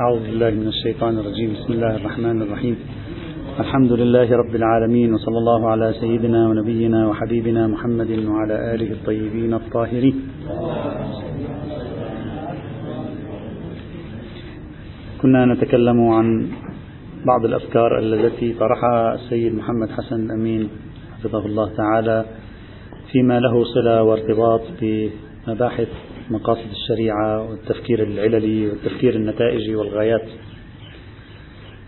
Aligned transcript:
أعوذ 0.00 0.20
بالله 0.20 0.50
من 0.50 0.68
الشيطان 0.68 1.18
الرجيم. 1.18 1.52
بسم 1.52 1.72
الله 1.72 1.96
الرحمن 1.96 2.42
الرحيم. 2.42 2.76
الحمد 3.60 3.92
لله 3.92 4.36
رب 4.36 4.54
العالمين 4.56 5.14
وصلى 5.14 5.38
الله 5.38 5.70
على 5.70 5.92
سيدنا 6.00 6.48
ونبينا 6.48 7.08
وحبيبنا 7.08 7.66
محمد 7.66 8.10
وعلى 8.28 8.74
آله 8.74 8.92
الطيبين 8.92 9.54
الطاهرين. 9.54 10.16
كنا 15.22 15.44
نتكلم 15.44 16.08
عن 16.08 16.48
بعض 17.26 17.44
الأفكار 17.44 17.98
التي 17.98 18.52
طرحها 18.52 19.14
السيد 19.14 19.54
محمد 19.54 19.90
حسن 19.90 20.16
الأمين 20.26 20.68
حفظه 21.18 21.46
الله 21.46 21.68
تعالى 21.76 22.24
فيما 23.12 23.40
له 23.40 23.64
صلة 23.64 24.02
وارتباط 24.02 24.62
بمباحث 24.80 25.88
مقاصد 26.30 26.70
الشريعة 26.70 27.50
والتفكير 27.50 28.02
العللي 28.02 28.68
والتفكير 28.68 29.16
النتائجي 29.16 29.76
والغايات. 29.76 30.28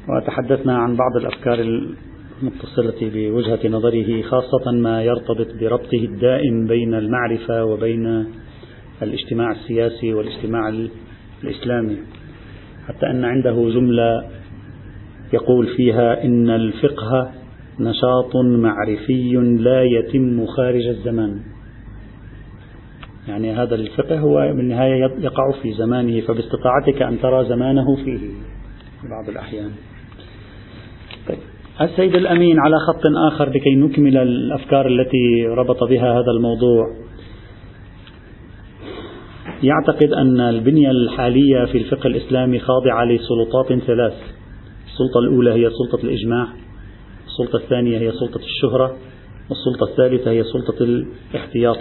وتحدثنا 0.08 0.78
عن 0.78 0.96
بعض 0.96 1.16
الأفكار 1.16 1.60
المتصلة 1.60 3.10
بوجهة 3.14 3.68
نظره 3.68 4.22
خاصة 4.22 4.72
ما 4.72 5.02
يرتبط 5.02 5.46
بربطه 5.60 6.04
الدائم 6.04 6.66
بين 6.66 6.94
المعرفة 6.94 7.64
وبين 7.64 8.26
الاجتماع 9.02 9.52
السياسي 9.52 10.14
والاجتماع 10.14 10.88
الإسلامي. 11.44 11.96
حتى 12.88 13.06
أن 13.06 13.24
عنده 13.24 13.70
جملة 13.70 14.24
يقول 15.32 15.66
فيها 15.76 16.24
إن 16.24 16.50
الفقه 16.50 17.30
نشاط 17.80 18.36
معرفي 18.36 19.32
لا 19.58 19.82
يتم 19.82 20.46
خارج 20.46 20.86
الزمان. 20.86 21.40
يعني 23.28 23.52
هذا 23.52 23.74
الفقه 23.74 24.18
هو 24.18 24.52
بالنهاية 24.56 25.10
يقع 25.18 25.52
في 25.62 25.72
زمانه 25.72 26.20
فباستطاعتك 26.20 27.02
أن 27.02 27.20
ترى 27.20 27.44
زمانه 27.44 27.96
فيه 27.96 28.18
في 29.02 29.08
بعض 29.10 29.28
الأحيان. 29.28 29.70
طيب. 31.28 31.38
السيد 31.80 32.14
الأمين 32.14 32.56
على 32.60 32.76
خط 32.78 33.32
آخر 33.32 33.48
لكي 33.48 33.74
نكمل 33.74 34.16
الأفكار 34.16 34.86
التي 34.86 35.46
ربط 35.46 35.84
بها 35.84 36.12
هذا 36.12 36.30
الموضوع. 36.36 36.84
يعتقد 39.62 40.12
أن 40.12 40.40
البنية 40.40 40.90
الحالية 40.90 41.64
في 41.64 41.78
الفقه 41.78 42.06
الإسلامي 42.06 42.58
خاضعة 42.58 43.04
لسلطات 43.04 43.66
ثلاث. 43.66 44.14
السلطة 44.86 45.18
الأولى 45.18 45.50
هي 45.50 45.70
سلطة 45.70 46.04
الإجماع 46.04 46.48
السلطة 47.26 47.56
الثانية 47.56 47.98
هي 47.98 48.12
سلطة 48.12 48.40
الشهرة 48.40 48.96
والسلطة 49.50 49.90
الثالثة 49.90 50.30
هي 50.30 50.44
سلطة 50.44 50.84
الاحتياط. 50.84 51.78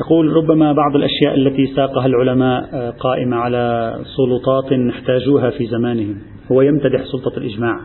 يقول 0.00 0.32
ربما 0.32 0.72
بعض 0.72 0.96
الأشياء 0.96 1.34
التي 1.34 1.74
ساقها 1.76 2.06
العلماء 2.06 2.68
آه، 2.72 2.90
قائمة 2.90 3.36
على 3.36 3.94
سلطات 4.16 4.72
احتاجوها 4.90 5.50
في 5.50 5.66
زمانهم. 5.66 6.16
هو 6.52 6.62
يمتدح 6.62 7.04
سلطة 7.04 7.38
الإجماع. 7.38 7.80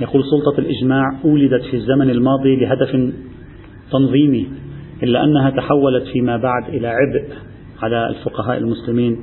يقول 0.00 0.22
سلطة 0.24 0.58
الإجماع 0.60 1.04
أولدت 1.24 1.62
في 1.62 1.76
الزمن 1.76 2.10
الماضي 2.10 2.56
لهدف 2.56 3.12
تنظيمي 3.92 4.48
إلا 5.02 5.24
أنها 5.24 5.50
تحولت 5.50 6.04
فيما 6.12 6.36
بعد 6.36 6.68
إلى 6.68 6.88
عبء 6.88 7.24
على 7.82 8.08
الفقهاء 8.08 8.58
المسلمين 8.58 9.16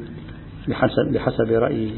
بحسب, 0.67 1.13
بحسب 1.13 1.51
رأيه 1.51 1.91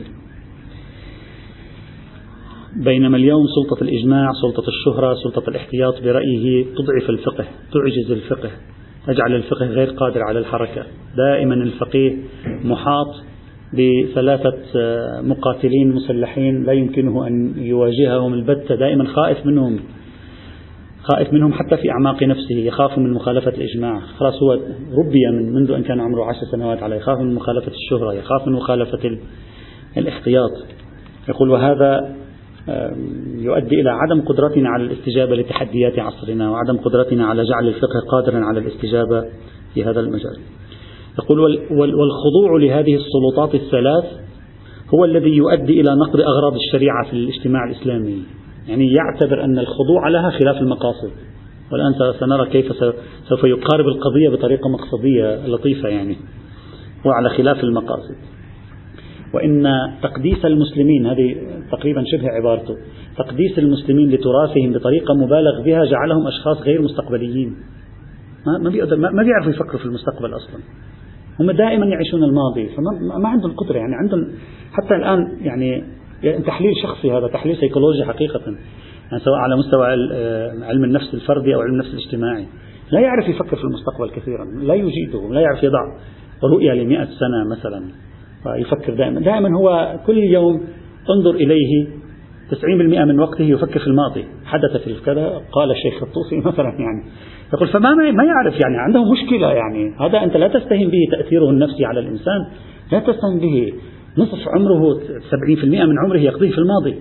بينما 2.75 3.17
اليوم 3.17 3.43
سلطة 3.55 3.83
الإجماع 3.83 4.31
سلطة 4.41 4.63
الشهرة 4.67 5.13
سلطة 5.23 5.49
الاحتياط 5.49 6.03
برأيه 6.03 6.65
تضعف 6.65 7.09
الفقه 7.09 7.45
تعجز 7.73 8.11
الفقه. 8.11 8.49
تجعل 9.13 9.35
الفقه 9.35 9.65
غير 9.65 9.89
قادر 9.89 10.23
على 10.23 10.39
الحركة. 10.39 10.83
دائما 11.17 11.53
الفقيه 11.53 12.17
محاط 12.63 13.07
بثلاثة 13.73 14.57
آه، 14.75 15.21
مقاتلين 15.21 15.91
مسلحين 15.91 16.63
لا 16.63 16.73
يمكنه 16.73 17.27
أن 17.27 17.53
يواجههم 17.57 18.33
البتة 18.33 18.75
دائما 18.75 19.07
خائف 19.07 19.45
منهم 19.45 19.79
خائف 21.03 21.33
منهم 21.33 21.53
حتى 21.53 21.77
في 21.77 21.91
أعماق 21.91 22.23
نفسه 22.23 22.55
يخاف 22.55 22.97
من 22.97 23.13
مخالفة 23.13 23.51
الإجماع. 23.51 23.99
خلاص 23.99 24.43
هو 24.43 24.51
ربي 24.97 25.19
من 25.31 25.53
منذ 25.53 25.71
أن 25.71 25.83
كان 25.83 25.99
عمره 25.99 26.25
عشر 26.25 26.45
سنوات 26.51 26.83
على 26.83 26.97
يخاف 26.97 27.19
من 27.19 27.35
مخالفة 27.35 27.71
الشهرة 27.71 28.13
يخاف 28.13 28.47
من 28.47 28.53
مخالفة 28.53 29.17
الاحتياط. 29.97 30.51
يقول 31.29 31.49
وهذا 31.49 32.15
يؤدي 33.37 33.81
إلى 33.81 33.89
عدم 33.89 34.21
قدرتنا 34.21 34.69
على 34.69 34.83
الاستجابة 34.83 35.35
لتحديات 35.35 35.99
عصرنا 35.99 36.51
وعدم 36.51 36.77
قدرتنا 36.77 37.25
على 37.25 37.43
جعل 37.43 37.67
الفقه 37.67 37.99
قادرا 38.11 38.45
على 38.45 38.59
الاستجابة 38.59 39.25
في 39.73 39.83
هذا 39.83 39.99
المجال. 39.99 40.37
يقول 41.19 41.39
والخضوع 41.71 42.59
لهذه 42.59 42.95
السلطات 42.95 43.55
الثلاث 43.55 44.05
هو 44.93 45.05
الذي 45.05 45.29
يؤدي 45.29 45.81
إلى 45.81 45.95
نقض 45.95 46.19
أغراض 46.19 46.53
الشريعة 46.53 47.05
في 47.09 47.13
الاجتماع 47.13 47.63
الإسلامي. 47.69 48.23
يعني 48.67 48.91
يعتبر 48.93 49.43
أن 49.43 49.59
الخضوع 49.59 50.09
لها 50.09 50.29
خلاف 50.29 50.57
المقاصد. 50.57 51.11
والآن 51.71 52.13
سنرى 52.19 52.49
كيف 52.49 52.65
سوف 53.29 53.43
يقارب 53.43 53.87
القضية 53.87 54.29
بطريقة 54.29 54.69
مقصدية 54.69 55.47
لطيفة 55.47 55.89
يعني 55.89 56.17
وعلى 57.05 57.29
خلاف 57.29 57.63
المقاصد. 57.63 58.15
وإن 59.33 59.63
تقديس 60.03 60.45
المسلمين 60.45 61.05
هذه 61.05 61.35
تقريبا 61.71 62.03
شبه 62.11 62.29
عبارته 62.29 62.75
تقديس 63.17 63.59
المسلمين 63.59 64.09
لتراثهم 64.09 64.73
بطريقة 64.73 65.13
مبالغ 65.13 65.61
بها 65.65 65.85
جعلهم 65.85 66.27
أشخاص 66.27 66.61
غير 66.61 66.81
مستقبليين. 66.81 67.55
ما 68.63 68.69
بيقدر 68.69 68.97
ما 68.97 69.23
بيعرفوا 69.23 69.51
يفكروا 69.51 69.79
في 69.79 69.85
المستقبل 69.85 70.35
أصلا. 70.35 70.59
هم 71.39 71.51
دائما 71.51 71.85
يعيشون 71.85 72.23
الماضي 72.23 72.69
فما 72.69 73.17
ما 73.17 73.29
عندهم 73.29 73.51
قدرة 73.51 73.77
يعني 73.77 73.95
عندهم 73.95 74.27
حتى 74.71 74.95
الآن 74.95 75.37
يعني 75.41 75.83
تحليل 76.45 76.71
شخصي 76.83 77.11
هذا 77.11 77.27
تحليل 77.27 77.57
سيكولوجي 77.57 78.03
حقيقة 78.03 78.41
يعني 78.45 79.23
سواء 79.23 79.35
على 79.35 79.55
مستوى 79.55 79.87
علم 80.65 80.83
النفس 80.83 81.13
الفردي 81.13 81.55
أو 81.55 81.61
علم 81.61 81.73
النفس 81.73 81.93
الاجتماعي. 81.93 82.45
لا 82.91 82.99
يعرف 82.99 83.29
يفكر 83.29 83.55
في 83.55 83.63
المستقبل 83.63 84.09
كثيرا 84.09 84.45
لا 84.45 84.73
يجيده 84.73 85.33
لا 85.33 85.41
يعرف 85.41 85.63
يضع 85.63 85.79
رؤية 86.43 86.73
لمئة 86.73 87.05
سنة 87.05 87.49
مثلا. 87.51 88.08
يفكر 88.45 88.93
دائما. 88.93 89.19
دائما 89.19 89.57
هو 89.57 89.99
كل 90.05 90.17
يوم 90.17 90.61
انظر 91.09 91.35
إليه 91.35 91.87
90% 92.51 93.05
من 93.05 93.19
وقته 93.19 93.43
يفكر 93.43 93.79
في 93.79 93.87
الماضي. 93.87 94.25
حدث 94.45 94.83
في 94.83 95.05
كذا 95.05 95.41
قال 95.51 95.71
الشيخ 95.71 96.03
الطوسي 96.03 96.37
مثلا 96.49 96.69
يعني. 96.69 97.03
يقول 97.53 97.67
فما 97.67 97.93
ما 97.93 98.23
يعرف 98.23 98.53
يعني 98.61 98.77
عنده 98.77 99.11
مشكلة 99.11 99.51
يعني. 99.51 99.95
هذا 99.99 100.23
أنت 100.23 100.37
لا 100.37 100.47
تستهين 100.47 100.89
به 100.89 101.17
تأثيره 101.17 101.49
النفسي 101.49 101.85
على 101.85 101.99
الإنسان. 101.99 102.45
لا 102.91 102.99
تستهين 102.99 103.39
به. 103.39 103.73
نصف 104.17 104.47
عمره 104.47 104.93
70% 104.93 105.65
من 105.65 105.99
عمره 106.05 106.17
يقضيه 106.17 106.51
في 106.51 106.57
الماضي. 106.57 106.95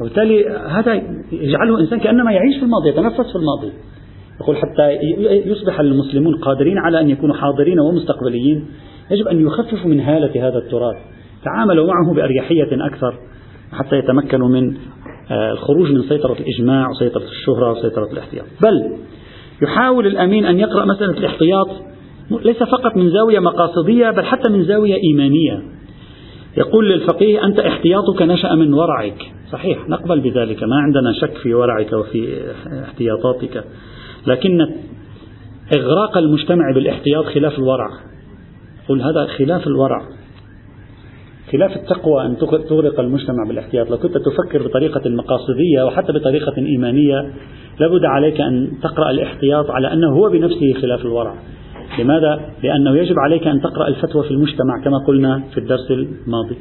وبالتالي 0.00 0.48
هذا 0.48 1.02
يجعله 1.32 1.80
إنسان 1.80 2.00
كأنما 2.00 2.32
يعيش 2.32 2.56
في 2.56 2.62
الماضي 2.62 2.88
يتنفس 2.88 3.32
في 3.32 3.36
الماضي. 3.36 3.72
يقول 4.40 4.56
حتى 4.56 4.90
يصبح 5.50 5.80
المسلمون 5.80 6.36
قادرين 6.36 6.78
على 6.78 7.00
أن 7.00 7.10
يكونوا 7.10 7.34
حاضرين 7.34 7.80
ومستقبليين. 7.80 8.64
يجب 9.10 9.28
أن 9.28 9.46
يخففوا 9.46 9.90
من 9.90 10.00
هالة 10.00 10.48
هذا 10.48 10.58
التراث. 10.58 10.96
تعاملوا 11.44 11.86
معه 11.86 12.14
بأريحية 12.14 12.86
أكثر 12.86 13.14
حتى 13.72 13.96
يتمكنوا 13.96 14.48
من 14.48 14.76
آه، 15.30 15.52
الخروج 15.52 15.92
من 15.92 16.02
سيطرة 16.02 16.32
الإجماع 16.32 16.90
وسيطرة 16.90 17.22
الشهرة 17.22 17.72
وسيطرة 17.72 18.12
الاحتياط. 18.12 18.44
بل 18.62 18.96
يحاول 19.62 20.06
الأمين 20.06 20.46
أن 20.46 20.58
يقرأ 20.58 20.84
مسألة 20.84 21.18
الاحتياط 21.18 21.68
ليس 22.30 22.62
فقط 22.62 22.96
من 22.96 23.10
زاوية 23.10 23.38
مقاصدية 23.38 24.10
بل 24.10 24.24
حتى 24.24 24.52
من 24.52 24.64
زاوية 24.64 24.94
إيمانية. 25.04 25.62
يقول 26.56 26.90
للفقيه 26.90 27.44
أنت 27.44 27.58
احتياطك 27.58 28.22
نشأ 28.22 28.54
من 28.54 28.74
ورعك. 28.74 29.22
صحيح 29.52 29.88
نقبل 29.88 30.20
بذلك. 30.20 30.62
ما 30.62 30.76
عندنا 30.76 31.12
شك 31.20 31.38
في 31.42 31.54
ورعك 31.54 31.92
وفي 31.92 32.52
احتياطاتك. 32.84 33.64
لكن 34.26 34.66
إغراق 35.76 36.18
المجتمع 36.18 36.72
بالإحتياط 36.74 37.24
خلاف 37.24 37.58
الورع. 37.58 37.88
قل 38.88 39.02
هذا 39.02 39.26
خلاف 39.26 39.66
الورع. 39.66 40.02
خلاف 41.52 41.76
التقوى 41.76 42.26
أن 42.26 42.36
تغرق 42.68 43.00
المجتمع 43.00 43.44
بالاحتياط. 43.48 43.90
لو 43.90 43.96
كنت 43.96 44.14
تفكر 44.18 44.66
بطريقة 44.66 45.10
مقاصدية 45.10 45.82
وحتى 45.86 46.12
بطريقة 46.12 46.56
إيمانية 46.58 47.32
لابد 47.80 48.04
عليك 48.04 48.40
أن 48.40 48.70
تقرأ 48.82 49.10
الاحتياط 49.10 49.70
على 49.70 49.92
أنه 49.92 50.08
هو 50.08 50.30
بنفسه 50.30 50.72
خلاف 50.82 51.00
الورع. 51.00 51.34
لماذا؟ 51.98 52.40
لأنه 52.62 52.96
يجب 52.96 53.18
عليك 53.18 53.46
أن 53.46 53.60
تقرأ 53.60 53.88
الفتوى 53.88 54.22
في 54.22 54.30
المجتمع 54.30 54.82
كما 54.84 54.98
قلنا 55.06 55.42
في 55.54 55.58
الدرس 55.60 55.90
الماضي. 55.90 56.56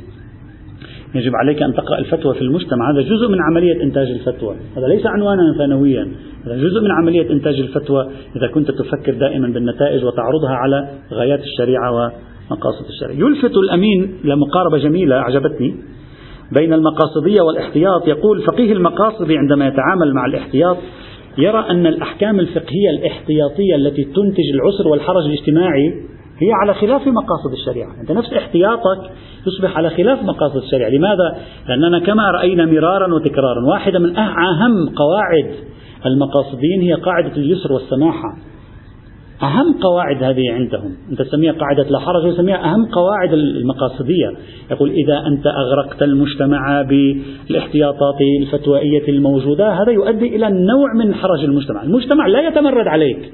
يجب 1.16 1.32
عليك 1.36 1.64
أن 1.64 1.74
تقرأ 1.74 1.98
الفتوى 1.98 2.34
في 2.34 2.42
المجتمع. 2.42 2.92
هذا 2.92 3.02
جزء 3.02 3.28
من 3.28 3.38
عملية 3.42 3.84
إنتاج 3.84 4.08
الفتوى. 4.08 4.56
هذا 4.78 4.88
ليس 4.88 5.06
عنوانا 5.06 5.42
ثانويا 5.58 6.08
هذا 6.46 6.56
جزء 6.56 6.82
من 6.82 6.92
عملية 6.92 7.32
إنتاج 7.32 7.60
الفتوى 7.60 8.10
إذا 8.36 8.48
كنت 8.48 8.72
تفكر 8.72 9.14
دائما 9.14 9.48
بالنتائج 9.48 10.06
وتعرضها 10.06 10.56
على 10.56 10.90
غايات 11.14 11.40
الشريعة 11.40 11.92
ومقاصد 11.92 12.86
الشريعة. 12.90 13.28
يلفت 13.28 13.58
الأمين 13.58 14.18
لمقاربة 14.24 14.78
جميلة 14.78 15.16
أعجبتني. 15.16 15.76
بين 16.52 16.74
المقاصدية 16.74 17.42
والاحتياط 17.42 18.08
يقول 18.08 18.42
فقيه 18.42 18.74
المقاصد 18.74 19.32
عندما 19.32 19.68
يتعامل 19.68 20.14
مع 20.14 20.26
الاحتياط 20.26 20.78
يرى 21.38 21.66
أن 21.70 21.88
الأحكام 21.88 22.40
الفقهية 22.40 22.90
الاحتياطية 23.00 23.76
التي 23.76 24.04
تنتج 24.04 24.44
العسر 24.54 24.88
والحرج 24.88 25.26
الاجتماعي 25.26 25.94
هي 26.40 26.52
على 26.62 26.74
خلاف 26.74 27.08
مقاصد 27.08 27.52
الشريعة. 27.52 28.02
أنت 28.02 28.12
نفس 28.12 28.34
احتياطك 28.34 29.12
يصبح 29.48 29.78
على 29.78 29.90
خلاف 29.90 30.24
مقاصد 30.24 30.58
الشريعة. 30.58 30.90
لماذا؟ 30.90 31.38
لأننا 31.70 32.00
كما 32.00 32.32
رأينا 32.32 32.66
مرارا 32.66 33.14
وتكرارا 33.14 33.66
واحدة 33.70 34.00
من 34.00 34.18
أهم 34.18 34.90
قواعد 34.96 35.56
المقاصدين 36.06 36.82
هي 36.82 36.94
قاعدة 36.94 37.32
اليسر 37.38 37.74
والسماحة. 37.74 38.38
أهم 39.44 39.74
قواعد 39.82 40.24
هذه 40.24 40.52
عندهم. 40.52 40.98
أنت 41.12 41.22
تسميها 41.22 41.52
قاعدة 41.52 41.84
لا 41.84 42.00
حرج 42.00 42.26
ويسميها 42.26 42.66
أهم 42.66 42.86
قواعد 42.86 43.34
المقاصدية. 43.34 44.32
يقول 44.72 44.90
إذا 44.90 45.28
أنت 45.28 45.48
أغرقت 45.48 46.04
المجتمع 46.04 46.82
بالاحتياطات 46.82 48.22
الفتوائية 48.42 49.08
الموجودة 49.10 49.74
هذا 49.74 49.92
يؤدي 49.92 50.36
إلى 50.36 50.50
نوع 50.50 50.94
من 50.94 51.14
حرج 51.16 51.44
المجتمع. 51.44 51.84
المجتمع 51.84 52.28
لا 52.28 52.48
يتمرد 52.48 52.88
عليك. 52.88 53.34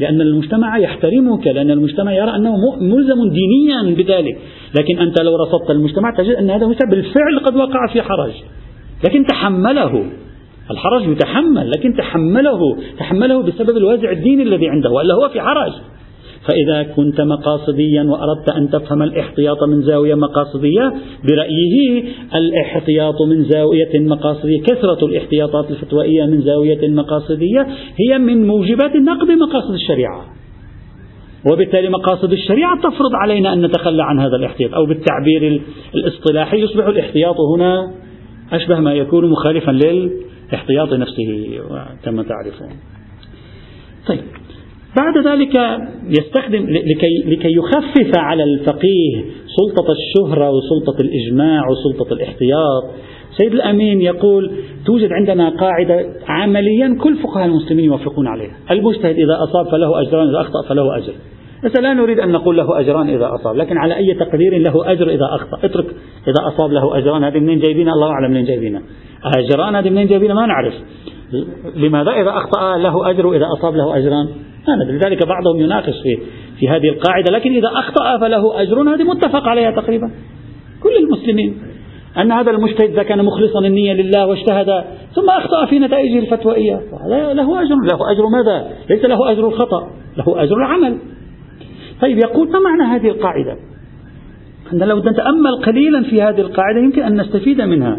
لأن 0.00 0.20
المجتمع 0.20 0.78
يحترمك 0.78 1.46
لأن 1.46 1.70
المجتمع 1.70 2.12
يرى 2.12 2.36
أنه 2.36 2.56
ملزم 2.80 3.30
دينيا 3.30 3.94
بذلك. 3.96 4.38
لكن 4.78 4.98
أنت 4.98 5.20
لو 5.20 5.36
رصدت 5.36 5.70
المجتمع 5.70 6.10
تجد 6.18 6.34
أن 6.34 6.50
هذا 6.50 6.64
المجتمع 6.64 6.90
بالفعل 6.90 7.38
قد 7.44 7.56
وقع 7.56 7.86
في 7.92 8.02
حرج. 8.02 8.32
لكن 9.04 9.26
تحمله. 9.26 10.06
الحرج 10.70 11.08
يتحمل 11.08 11.70
لكن 11.70 11.94
تحمله. 11.96 12.76
تحمله 12.98 13.42
بسبب 13.42 13.76
الوازع 13.76 14.10
الديني 14.10 14.42
الذي 14.42 14.68
عنده 14.68 14.90
وإلا 14.90 15.14
هو 15.14 15.28
في 15.28 15.40
حرج. 15.40 15.72
فإذا 16.48 16.82
كنت 16.82 17.20
مقاصديا 17.20 18.02
وأردت 18.02 18.50
أن 18.50 18.70
تفهم 18.70 19.02
الاحتياط 19.02 19.62
من 19.62 19.82
زاوية 19.82 20.14
مقاصدية 20.14 20.92
برأيه 21.24 22.04
الاحتياط 22.34 23.22
من 23.28 23.44
زاوية 23.44 24.00
مقاصدية 24.00 24.62
كثرة 24.62 25.06
الاحتياطات 25.06 25.70
الفتوائية 25.70 26.26
من 26.26 26.42
زاوية 26.42 26.88
مقاصدية 26.88 27.66
هي 28.00 28.18
من 28.18 28.46
موجبات 28.46 28.96
نقد 28.96 29.30
مقاصد 29.30 29.74
الشريعة. 29.74 30.24
وبالتالي 31.52 31.88
مقاصد 31.88 32.32
الشريعة 32.32 32.78
تفرض 32.78 33.14
علينا 33.14 33.52
أن 33.52 33.62
نتخلى 33.66 34.02
عن 34.02 34.18
هذا 34.20 34.36
الاحتياط 34.36 34.74
أو 34.74 34.86
بالتعبير 34.86 35.62
الاصطلاحي 35.94 36.60
يصبح 36.60 36.86
الاحتياط 36.86 37.36
هنا 37.56 37.92
أشبه 38.52 38.80
ما 38.80 38.94
يكون 38.94 39.30
مخالفا 39.30 39.70
للاحتياط 39.70 40.92
نفسه 40.92 41.60
كما 42.04 42.22
تعرفون. 42.22 42.68
طيب. 44.08 44.41
بعد 44.96 45.26
ذلك 45.26 45.80
يستخدم 46.08 46.66
لكي, 46.66 47.22
لكي 47.26 47.48
يخفف 47.52 48.18
على 48.18 48.44
الفقيه 48.44 49.24
سلطة 49.46 49.92
الشهرة 49.92 50.50
وسلطة 50.50 51.00
الإجماع 51.00 51.62
وسلطة 51.68 52.12
الاحتياط. 52.12 52.84
سيد 53.38 53.52
الأمين 53.52 54.00
يقول 54.00 54.52
توجد 54.86 55.12
عندنا 55.12 55.48
قاعدة 55.48 56.06
عمليا 56.28 56.98
كل 57.02 57.16
فقهاء 57.16 57.46
المسلمين 57.46 57.84
يوافقون 57.84 58.26
عليها. 58.26 58.56
المجتهد 58.70 59.14
إذا 59.14 59.38
أصاب 59.42 59.66
فله 59.70 60.00
أجران 60.00 60.28
إذا 60.28 60.40
أخطأ 60.40 60.68
فله 60.68 60.96
أجر. 60.96 61.12
بس 61.64 61.76
لا 61.76 61.94
نريد 61.94 62.20
أن 62.20 62.32
نقول 62.32 62.56
له 62.56 62.80
أجران 62.80 63.08
إذا 63.08 63.34
أصاب 63.34 63.56
لكن 63.56 63.78
على 63.78 63.96
أي 63.96 64.14
تقدير 64.14 64.58
له 64.58 64.92
أجر 64.92 65.08
إذا 65.08 65.26
أخطأ؟ 65.34 65.66
اترك 65.66 65.86
إذا 66.28 66.48
أصاب 66.48 66.72
له 66.72 66.98
أجران. 66.98 67.24
هذه 67.24 67.38
منين 67.38 67.58
جايبينها؟ 67.58 67.92
الله 67.92 68.10
أعلم 68.10 68.30
منين 68.30 68.44
جايبينها. 68.44 68.82
أجران 69.36 69.76
هذه 69.76 69.90
منين 69.90 70.06
جايبينها؟ 70.06 70.34
ما 70.34 70.46
نعرف. 70.46 70.74
لماذا 71.76 72.10
إذا 72.10 72.30
أخطأ 72.30 72.76
له 72.76 73.10
أجر 73.10 73.26
وإذا 73.26 73.46
أصاب 73.58 73.76
له 73.76 73.96
أجران؟ 73.96 74.28
ندري 74.68 74.96
لذلك 74.96 75.26
بعضهم 75.26 75.60
يناقش 75.60 75.94
في 76.02 76.18
في 76.58 76.68
هذه 76.68 76.88
القاعدة 76.88 77.32
لكن 77.32 77.52
إذا 77.52 77.68
أخطأ 77.68 78.18
فله 78.18 78.62
أجر 78.62 78.94
هذه 78.94 79.02
متفق 79.02 79.48
عليها 79.48 79.70
تقريبا 79.70 80.10
كل 80.82 80.96
المسلمين 80.96 81.58
أن 82.18 82.32
هذا 82.32 82.50
المجتهد 82.50 82.90
إذا 82.90 83.02
كان 83.02 83.24
مخلصا 83.24 83.58
النية 83.58 83.92
لله 83.92 84.26
واجتهد 84.26 84.84
ثم 85.14 85.30
أخطأ 85.30 85.66
في 85.66 85.78
نتائجه 85.78 86.18
الفتوائية 86.18 86.80
له 87.34 87.62
أجر. 87.62 87.74
له 87.74 88.12
أجر 88.12 88.26
ماذا؟ 88.26 88.70
ليس 88.90 89.04
له 89.04 89.32
أجر 89.32 89.48
الخطأ 89.48 89.90
له 90.16 90.42
أجر 90.42 90.56
العمل. 90.56 90.98
طيب 92.00 92.18
يقول 92.18 92.50
ما 92.50 92.58
معنى 92.58 92.82
هذه 92.82 93.08
القاعدة؟ 93.08 93.56
أن 94.72 94.78
لو 94.78 94.98
نتأمل 94.98 95.56
قليلا 95.66 96.02
في 96.02 96.22
هذه 96.22 96.40
القاعدة 96.40 96.80
يمكن 96.80 97.02
أن 97.02 97.20
نستفيد 97.20 97.60
منها. 97.60 97.98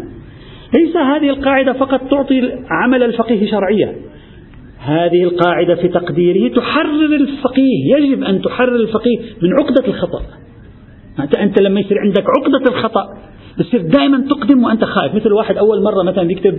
ليس 0.74 0.96
هذه 0.96 1.28
القاعدة 1.28 1.72
فقط 1.72 2.00
تعطي 2.10 2.52
عمل 2.70 3.02
الفقيه 3.02 3.50
شرعية 3.50 3.96
هذه 4.84 5.22
القاعدة 5.22 5.74
في 5.74 5.88
تقديره 5.88 6.54
تحرر 6.54 7.14
الفقيه 7.20 7.96
يجب 7.96 8.22
أن 8.22 8.42
تحرر 8.42 8.76
الفقيه 8.76 9.18
من 9.42 9.52
عقدة 9.52 9.88
الخطأ. 9.88 10.22
أنت 11.38 11.60
لما 11.60 11.80
يصير 11.80 11.98
عندك 11.98 12.24
عقدة 12.38 12.70
الخطأ 12.70 13.04
بتصير 13.58 13.82
دائما 13.82 14.24
تقدم 14.30 14.64
وأنت 14.64 14.84
خائف. 14.84 15.14
مثل 15.14 15.32
واحد 15.32 15.56
أول 15.56 15.82
مرة 15.82 16.02
مثلا 16.02 16.30
يكتب 16.30 16.58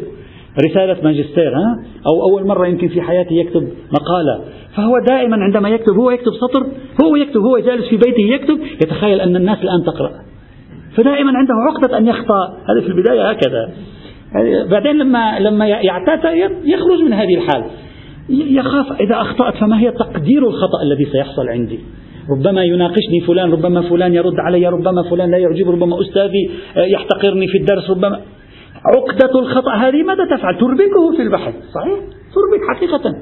رسالة 0.69 1.04
ماجستير 1.04 1.56
ها؟ 1.56 1.83
أو 2.07 2.30
أول 2.30 2.48
مرة 2.48 2.68
يمكن 2.68 2.88
في 2.88 3.01
حياته 3.01 3.33
يكتب 3.33 3.69
مقالة. 3.92 4.44
فهو 4.75 4.94
دائما 5.07 5.38
عندما 5.38 5.69
يكتب 5.69 5.94
هو 5.94 6.12
يكتب 6.12 6.31
سطر 6.31 6.68
هو 7.04 7.16
يكتب 7.16 7.42
هو 7.42 7.60
جالس 7.60 7.88
في 7.89 7.98
بيته 7.98 8.22
يكتب 8.22 8.60
يتخيل 8.83 9.22
أن 9.22 9.36
الناس 9.36 9.57
الآن 9.63 9.83
تقرأ. 9.86 10.12
فدائما 10.95 11.31
عنده 11.38 11.54
عقدة 11.69 11.98
أن 11.98 12.07
يخطأ. 12.07 12.48
هذا 12.69 12.81
في 12.81 12.88
البداية 12.88 13.30
هكذا. 13.30 13.72
بعدين 14.72 14.98
لما 14.98 15.39
لما 15.39 15.68
يعتاد 15.68 16.19
يخرج 16.66 17.01
من 17.06 17.13
هذه 17.13 17.36
الحال 17.36 17.63
يخاف 18.30 19.01
إذا 19.01 19.22
أخطأت 19.22 19.57
فما 19.57 19.80
هي 19.80 19.92
تقدير 19.92 20.48
الخطأ 20.48 20.81
الذي 20.83 21.06
سيحصل 21.06 21.50
عندي؟ 21.50 21.80
ربما 22.30 22.63
يناقشني 22.63 23.22
فلان 23.27 23.51
ربما 23.51 23.81
فلان 23.81 24.13
يرد 24.13 24.39
علي 24.39 24.68
ربما 24.68 25.04
فلان 25.10 25.31
لا 25.31 25.38
يعجب 25.38 25.69
ربما 25.69 26.01
أستاذي 26.01 26.50
يحتقرني 26.77 27.48
في 27.48 27.57
الدرس 27.57 27.89
ربما 27.89 28.22
عقدة 28.95 29.39
الخطأ 29.39 29.72
هذه 29.72 30.04
ماذا 30.04 30.25
تفعل؟ 30.25 30.57
تربكه 30.57 31.16
في 31.16 31.22
البحث 31.22 31.54
صحيح؟ 31.54 32.00
تربك 32.36 32.77
حقيقة. 32.77 33.16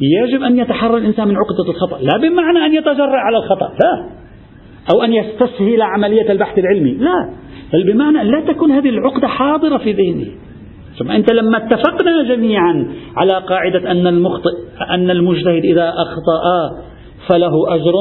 يجب 0.00 0.42
أن 0.42 0.58
يتحرر 0.58 0.96
الإنسان 0.96 1.28
من 1.28 1.36
عقدة 1.36 1.70
الخطأ 1.70 1.98
لا 1.98 2.18
بمعنى 2.18 2.58
أن 2.58 2.74
يتجرأ 2.74 3.16
على 3.16 3.36
الخطأ 3.36 3.66
لا. 3.84 4.10
أو 4.94 5.02
أن 5.02 5.12
يستسهل 5.12 5.82
عملية 5.82 6.32
البحث 6.32 6.58
العلمي 6.58 6.94
لا. 6.94 7.34
بل 7.72 7.92
بمعنى 7.92 8.24
لا 8.24 8.40
تكون 8.52 8.72
هذه 8.72 8.88
العقدة 8.88 9.28
حاضرة 9.28 9.78
في 9.78 9.92
ذهنه. 9.92 10.26
ثم 10.98 11.10
أنت 11.10 11.32
لما 11.32 11.56
اتفقنا 11.56 12.22
جميعا 12.22 12.86
على 13.16 13.32
قاعدة 13.32 13.90
أن 13.90 14.06
المخطئ 14.06 14.50
أن 14.90 15.10
المجتهد 15.10 15.64
إذا 15.64 15.88
أخطأ 15.88 16.70
فله 17.28 17.74
أجر. 17.74 17.94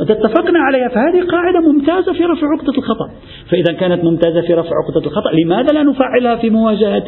اتفقنا 0.00 0.58
عليها 0.58 0.88
فهذه 0.88 1.26
قاعدة 1.30 1.60
ممتازة 1.60 2.12
في 2.12 2.24
رفع 2.24 2.46
عقدة 2.46 2.78
الخطأ. 2.78 3.10
فإذا 3.50 3.72
كانت 3.72 4.04
ممتازة 4.04 4.40
في 4.40 4.54
رفع 4.54 4.70
عقدة 4.84 5.06
الخطأ 5.06 5.32
لماذا 5.32 5.72
لا 5.72 5.82
نفعلها 5.82 6.36
في 6.36 6.50
مواجهة 6.50 7.06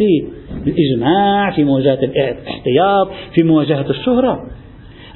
الإجماع 0.67 1.51
في 1.51 1.65
مواجهة 1.65 1.99
الاحتياط 2.03 3.09
في 3.35 3.43
مواجهة 3.43 3.91
الشهرة؟ 3.91 4.39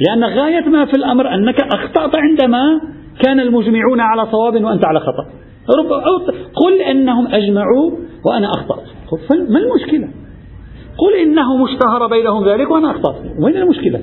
لأن 0.09 0.25
غاية 0.25 0.69
ما 0.69 0.85
في 0.85 0.95
الأمر 0.95 1.35
أنك 1.35 1.61
أخطأت 1.61 2.17
عندما 2.17 2.81
كان 3.25 3.41
المجمعون 3.41 4.01
على 4.01 4.27
صواب 4.27 4.65
وأنت 4.65 4.85
على 4.85 5.01
خطأ. 5.01 5.27
قل 6.55 6.83
إنهم 6.83 7.27
أجمعوا 7.27 7.91
وأنا 8.27 8.47
أخطأت 8.47 8.85
ما 9.31 9.59
المشكلة؟ 9.59 10.09
قل 10.99 11.15
إنه 11.23 11.65
اشتهر 11.65 12.07
بينهم 12.07 12.49
ذلك 12.49 12.71
وأنا 12.71 12.91
أخطأت 12.91 13.17
وين 13.45 13.57
المشكلة؟ 13.57 14.01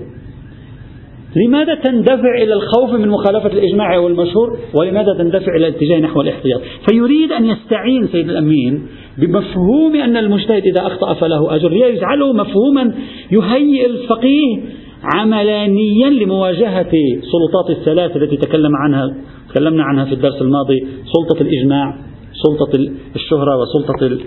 لماذا 1.35 1.75
تندفع 1.75 2.35
إلى 2.43 2.53
الخوف 2.53 2.93
من 2.93 3.09
مخالفة 3.09 3.47
الإجماع 3.47 3.97
والمشهور؟ 3.97 4.57
ولماذا 4.73 5.13
تندفع 5.17 5.55
إلى 5.55 5.67
الاتجاه 5.67 5.99
نحو 5.99 6.21
الاحتياط؟ 6.21 6.61
فيريد 6.89 7.31
أن 7.31 7.45
يستعين 7.45 8.07
سيد 8.07 8.29
الأمين 8.29 8.87
بمفهوم 9.17 9.95
أن 9.95 10.17
المجتهد 10.17 10.63
إذا 10.65 10.87
أخطأ 10.87 11.13
فله 11.13 11.55
أجر. 11.55 11.69
ليجعله 11.69 12.33
مفهوما 12.33 12.93
يهيئ 13.31 13.85
الفقيه 13.85 14.57
عملانيا 15.03 16.09
لمواجهة 16.09 16.91
سلطات 17.21 17.77
الثلاث 17.77 18.17
التي 18.17 18.37
تكلم 18.37 18.75
عنها 18.75 19.15
تكلمنا 19.49 19.83
عنها 19.83 20.05
في 20.05 20.13
الدرس 20.13 20.41
الماضي 20.41 20.87
سلطة 21.05 21.41
الإجماع 21.41 21.97
سلطة 22.33 22.91
الشهرة 23.15 23.57
وسلطة 23.57 24.19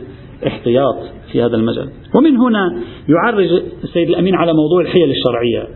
الاحتياط 0.43 0.97
في 1.33 1.43
هذا 1.43 1.57
المجال. 1.57 1.89
ومن 2.15 2.37
هنا 2.37 2.83
يعرج 3.09 3.63
السيد 3.85 4.09
الأمين 4.09 4.35
على 4.35 4.53
موضوع 4.53 4.81
الحيل 4.81 5.11
الشرعية. 5.11 5.69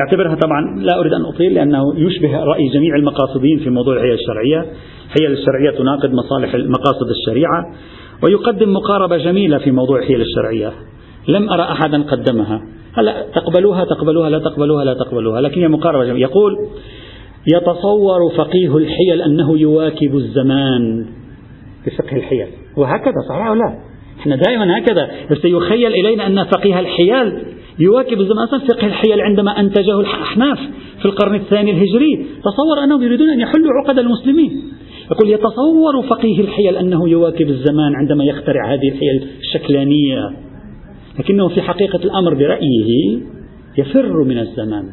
يعتبرها 0.00 0.34
طبعا 0.34 0.78
لا 0.78 1.00
أريد 1.00 1.12
أن 1.12 1.24
أطيل 1.24 1.54
لأنه 1.54 1.82
يشبه 1.96 2.44
رأي 2.44 2.68
جميع 2.68 2.96
المقاصدين 2.96 3.58
في 3.58 3.70
موضوع 3.70 3.94
الحيل 3.94 4.12
الشرعية. 4.12 4.72
الحيل 5.06 5.32
الشرعية 5.32 5.70
تناقض 5.78 6.10
مصالح 6.12 6.54
مقاصد 6.54 7.08
الشريعة 7.10 7.64
ويقدم 8.22 8.72
مقاربة 8.72 9.16
جميلة 9.16 9.58
في 9.58 9.70
موضوع 9.70 9.98
الحيل 9.98 10.20
الشرعية. 10.20 10.72
لم 11.28 11.50
أرى 11.50 11.62
أحدا 11.62 12.02
قدمها. 12.02 12.62
هلا 12.94 13.26
تقبلوها 13.34 13.84
تقبلوها 13.84 14.30
لا 14.30 14.38
تقبلوها 14.38 14.84
لا 14.84 14.94
تقبلوها. 14.94 15.40
لكن 15.40 15.60
هي 15.60 15.68
مقاربة 15.68 16.04
يقول 16.04 16.52
يتصور 17.56 18.30
فقيه 18.36 18.76
الحيل 18.76 19.22
أنه 19.22 19.58
يواكب 19.58 20.16
الزمان 20.16 21.06
بفقه 21.86 22.16
الحيل. 22.16 22.46
وهكذا 22.76 23.14
صحيح 23.28 23.46
أو 23.46 23.54
لا؟ 23.54 23.78
إحنا 24.20 24.36
دائما 24.36 24.78
هكذا. 24.78 25.10
سيخيل 25.42 25.92
إلينا 25.92 26.26
أن 26.26 26.44
فقيه 26.44 26.80
الحيل 26.80 27.32
يواكب 27.78 28.20
الزمان. 28.20 28.44
أصلا 28.44 28.58
فقه 28.58 28.86
الحيل 28.86 29.20
عندما 29.20 29.60
أنتجه 29.60 30.00
الأحناف 30.00 30.58
في 30.98 31.04
القرن 31.04 31.34
الثاني 31.34 31.70
الهجري 31.70 32.26
تصور 32.44 32.84
أنهم 32.84 33.02
يريدون 33.02 33.28
أن 33.28 33.40
يحلوا 33.40 33.70
عقد 33.84 33.98
المسلمين. 33.98 34.62
يقول 35.10 35.30
يتصور 35.30 36.02
فقيه 36.08 36.40
الحيل 36.40 36.76
أنه 36.76 37.08
يواكب 37.08 37.48
الزمان 37.48 37.94
عندما 37.94 38.24
يخترع 38.24 38.74
هذه 38.74 38.88
الحيل 38.88 39.28
الشكلانية. 39.40 40.44
لكنه 41.18 41.48
في 41.48 41.62
حقيقة 41.62 41.98
الأمر 42.04 42.34
برأيه 42.34 43.18
يفر 43.78 44.24
من 44.24 44.38
الزمان 44.38 44.84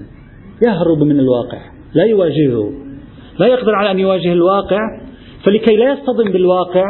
يهرب 0.68 1.04
من 1.04 1.20
الواقع 1.20 1.60
لا 1.94 2.04
يواجهه 2.04 2.72
لا 3.40 3.48
يقدر 3.48 3.76
على 3.76 3.92
أن 3.92 4.00
يواجه 4.00 4.34
الواقع 4.34 4.80
فلكي 5.46 5.76
لا 5.76 5.94
يصطدم 5.94 6.32
بالواقع 6.32 6.84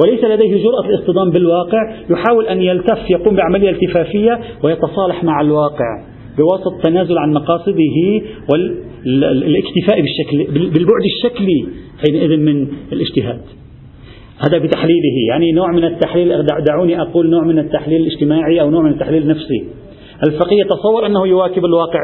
وليس 0.00 0.24
لديه 0.24 0.62
جرأة 0.64 0.88
الاصطدام 0.88 1.30
بالواقع 1.30 1.94
يحاول 2.10 2.46
أن 2.46 2.62
يلتف 2.62 3.10
يقوم 3.10 3.36
بعملية 3.36 3.70
التفافية 3.70 4.40
ويتصالح 4.64 5.24
مع 5.24 5.40
الواقع 5.40 6.04
بواسطة 6.38 6.76
التنازل 6.76 7.18
عن 7.18 7.32
مقاصده 7.32 8.22
والاكتفاء 8.50 10.00
بالشكل 10.00 10.52
بالبعد 10.52 11.02
الشكلي 11.04 11.66
حينئذ 12.06 12.36
من 12.36 12.68
الاجتهاد. 12.92 13.40
هذا 14.46 14.58
بتحليله 14.58 15.16
يعني 15.28 15.52
نوع 15.52 15.72
من 15.72 15.84
التحليل 15.84 16.46
دعوني 16.66 17.00
أقول 17.00 17.30
نوع 17.30 17.44
من 17.44 17.58
التحليل 17.58 18.00
الاجتماعي 18.00 18.60
أو 18.60 18.70
نوع 18.70 18.82
من 18.82 18.90
التحليل 18.90 19.22
النفسي. 19.22 19.64
الفقيه 20.26 20.60
يتصور 20.60 21.06
أنه 21.06 21.26
يواكب 21.26 21.64
الواقع 21.64 22.00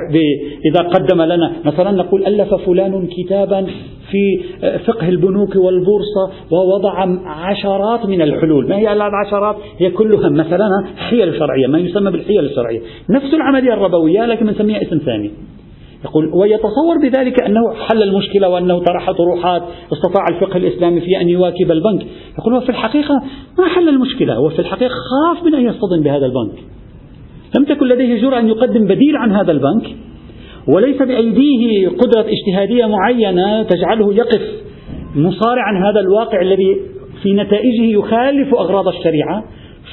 إذا 0.67 0.89
قدم 0.89 1.23
لنا 1.23 1.53
مثلا 1.65 1.91
نقول 1.91 2.27
ألف 2.27 2.55
فلان 2.55 3.07
كتابا 3.07 3.67
في 4.11 4.41
فقه 4.87 5.09
البنوك 5.09 5.57
والبورصة 5.57 6.31
ووضع 6.51 7.19
عشرات 7.27 8.07
من 8.07 8.23
الحلول. 8.23 8.69
ما 8.69 8.77
هي 8.77 8.93
العشرات؟ 8.93 9.57
هي 9.79 9.91
كلها 9.91 10.29
مثلا 10.29 10.69
حيل 10.97 11.39
شرعية 11.39 11.67
ما 11.67 11.79
يسمى 11.79 12.11
بالحيل 12.11 12.45
الشرعية. 12.45 12.81
نفس 13.11 13.35
العملية 13.35 13.73
الربوية 13.73 14.27
لكن 14.27 14.47
بنسميها 14.47 14.83
اسم 14.83 14.99
ثاني. 14.99 15.31
يقول 16.05 16.31
ويتصور 16.35 16.99
بذلك 17.03 17.43
أنه 17.43 17.75
حل 17.75 18.03
المشكلة 18.03 18.49
وأنه 18.49 18.79
طرح 18.79 19.11
طروحات 19.11 19.63
استطاع 19.93 20.29
الفقه 20.29 20.57
الإسلامي 20.57 21.01
في 21.01 21.21
أن 21.21 21.29
يواكب 21.29 21.71
البنك. 21.71 22.07
يقول 22.39 22.55
هو 22.55 22.61
في 22.61 22.69
الحقيقة 22.69 23.23
ما 23.59 23.69
حل 23.69 23.89
المشكلة 23.89 24.35
هو 24.35 24.49
في 24.49 24.59
الحقيقة 24.59 24.91
خاف 24.91 25.45
من 25.45 25.55
أن 25.55 25.65
يصطدم 25.65 26.03
بهذا 26.03 26.27
البنك. 26.27 26.59
لم 27.57 27.65
تكن 27.65 27.87
لديه 27.87 28.23
جرأة 28.23 28.39
أن 28.39 28.49
يقدم 28.49 28.85
بديل 28.85 29.17
عن 29.17 29.33
هذا 29.33 29.53
البنك 29.53 29.97
وليس 30.69 31.03
بأيديه 31.03 31.89
قدرة 31.89 32.27
اجتهادية 32.29 32.87
معينة 32.87 33.63
تجعله 33.63 34.15
يقف 34.15 34.43
مصارعا 35.17 35.91
هذا 35.91 36.01
الواقع 36.01 36.41
الذي 36.41 36.81
في 37.23 37.33
نتائجه 37.35 37.83
يخالف 37.83 38.55
أغراض 38.55 38.89
الشريعة 38.89 39.45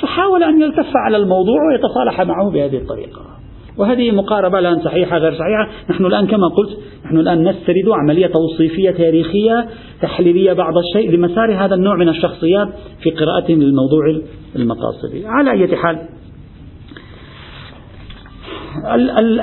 فحاول 0.01 0.43
أن 0.43 0.61
يلتف 0.61 0.91
على 0.95 1.17
الموضوع 1.17 1.57
ويتصالح 1.71 2.21
معه 2.21 2.49
بهذه 2.49 2.77
الطريقة. 2.77 3.40
وهذه 3.77 4.11
مقاربة 4.11 4.59
الآن 4.59 4.79
صحيحة 4.79 5.17
غير 5.17 5.31
صحيحة. 5.31 5.67
نحن 5.89 6.05
الآن 6.05 6.27
كما 6.27 6.47
قلت 6.47 6.77
نحن 7.05 7.17
الآن 7.17 7.43
نسترد 7.43 7.89
عملية 8.03 8.27
توصيفية 8.27 8.91
تاريخية 8.91 9.65
تحليلية 10.01 10.53
بعض 10.53 10.73
الشيء 10.77 11.11
لمسار 11.11 11.65
هذا 11.65 11.75
النوع 11.75 11.95
من 11.95 12.09
الشخصيات 12.09 12.69
في 13.03 13.09
قراءتهم 13.09 13.59
للموضوع 13.59 14.21
المقاصدي. 14.55 15.27
على 15.27 15.51
أي 15.51 15.75
حال 15.75 15.97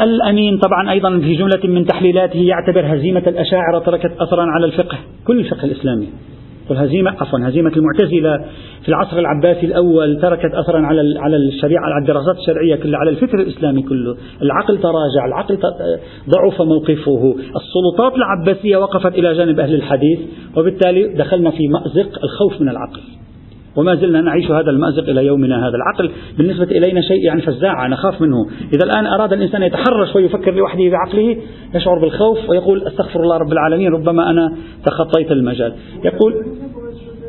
الأمين 0.02 0.58
طبعا 0.58 0.90
أيضا 0.90 1.18
في 1.18 1.34
جملة 1.34 1.60
من 1.64 1.86
تحليلاته 1.86 2.38
يعتبر 2.38 2.94
هزيمة 2.94 3.22
الأشاعرة 3.26 3.78
تركت 3.78 4.12
أثرا 4.20 4.42
على 4.42 4.66
الفقه 4.66 4.98
كل 5.26 5.38
الفقه 5.38 5.64
الإسلامي. 5.64 6.08
والهزيمة 6.70 7.10
عفوا 7.10 7.48
هزيمة 7.48 7.72
المعتزلة 7.76 8.44
في 8.82 8.88
العصر 8.88 9.18
العباسي 9.18 9.66
الأول 9.66 10.20
تركت 10.20 10.54
أثرا 10.54 10.86
على 10.86 11.18
على 11.18 11.36
الشريعة 11.36 11.82
على 11.82 12.02
الدراسات 12.02 12.36
الشرعية 12.38 12.76
كلها 12.76 12.98
على 13.00 13.10
الفكر 13.10 13.40
الإسلامي 13.40 13.82
كله. 13.82 14.16
العقل 14.42 14.78
تراجع 14.78 15.26
العقل 15.26 15.58
ضعف 16.28 16.62
موقفه. 16.62 17.36
السلطات 17.56 18.12
العباسية 18.16 18.76
وقفت 18.76 19.14
إلى 19.18 19.34
جانب 19.34 19.60
أهل 19.60 19.74
الحديث 19.74 20.18
وبالتالي 20.56 21.14
دخلنا 21.14 21.50
في 21.50 21.68
مأزق 21.68 22.24
الخوف 22.24 22.60
من 22.60 22.68
العقل. 22.68 23.00
وما 23.78 23.94
زلنا 23.94 24.20
نعيش 24.20 24.50
هذا 24.50 24.70
المأزق 24.70 25.08
إلى 25.08 25.26
يومنا 25.26 25.68
هذا. 25.68 25.76
العقل 25.76 26.10
بالنسبة 26.38 26.64
إلينا 26.64 27.00
شيء 27.00 27.24
يعني 27.24 27.42
فزاعة 27.42 27.88
نخاف 27.88 28.20
منه. 28.20 28.46
إذا 28.74 28.84
الآن 28.84 29.06
أراد 29.06 29.32
الإنسان 29.32 29.62
يتحرش 29.62 30.16
ويفكر 30.16 30.54
لوحده 30.54 30.90
بعقله 30.90 31.36
يشعر 31.74 31.98
بالخوف 31.98 32.38
ويقول 32.50 32.86
أستغفر 32.86 33.20
الله 33.20 33.36
رب 33.36 33.52
العالمين 33.52 33.92
ربما 33.92 34.30
أنا 34.30 34.54
تخطيت 34.84 35.32
المجال. 35.32 35.72
يقول 36.04 36.34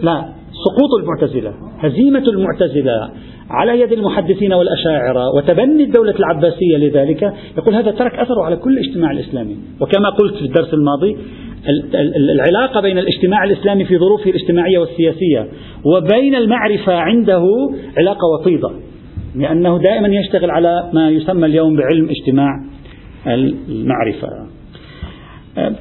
لا. 0.02 0.39
سقوط 0.66 1.02
المعتزلة 1.02 1.54
هزيمة 1.80 2.24
المعتزلة 2.28 3.10
على 3.50 3.80
يد 3.82 3.92
المحدثين 3.92 4.54
والأشاعرة 4.54 5.36
وتبني 5.36 5.84
الدولة 5.84 6.16
العباسية 6.20 6.78
لذلك 6.78 7.34
يقول 7.58 7.76
هذا 7.76 7.92
ترك 7.92 8.14
أثره 8.14 8.44
على 8.44 8.56
كل 8.56 8.78
الاجتماع 8.78 9.12
الإسلامي. 9.12 9.58
وكما 9.82 10.10
قلت 10.10 10.36
في 10.36 10.46
الدرس 10.46 10.74
الماضي 10.74 11.18
العلاقة 12.06 12.82
بين 12.82 12.98
الاجتماع 12.98 13.44
الإسلامي 13.44 13.86
في 13.86 13.98
ظروفه 13.98 14.30
الاجتماعية 14.30 14.78
والسياسية 14.80 15.48
وبين 15.86 16.36
المعرفة 16.36 16.94
عنده 16.94 17.44
علاقة 17.98 18.28
وطيدة 18.34 18.70
لأنه 19.36 19.78
دائما 19.78 20.08
يشتغل 20.08 20.52
على 20.52 20.90
ما 20.94 21.10
يسمى 21.10 21.46
اليوم 21.46 21.76
بعلم 21.76 22.10
اجتماع 22.10 22.50
المعرفة. 23.28 24.59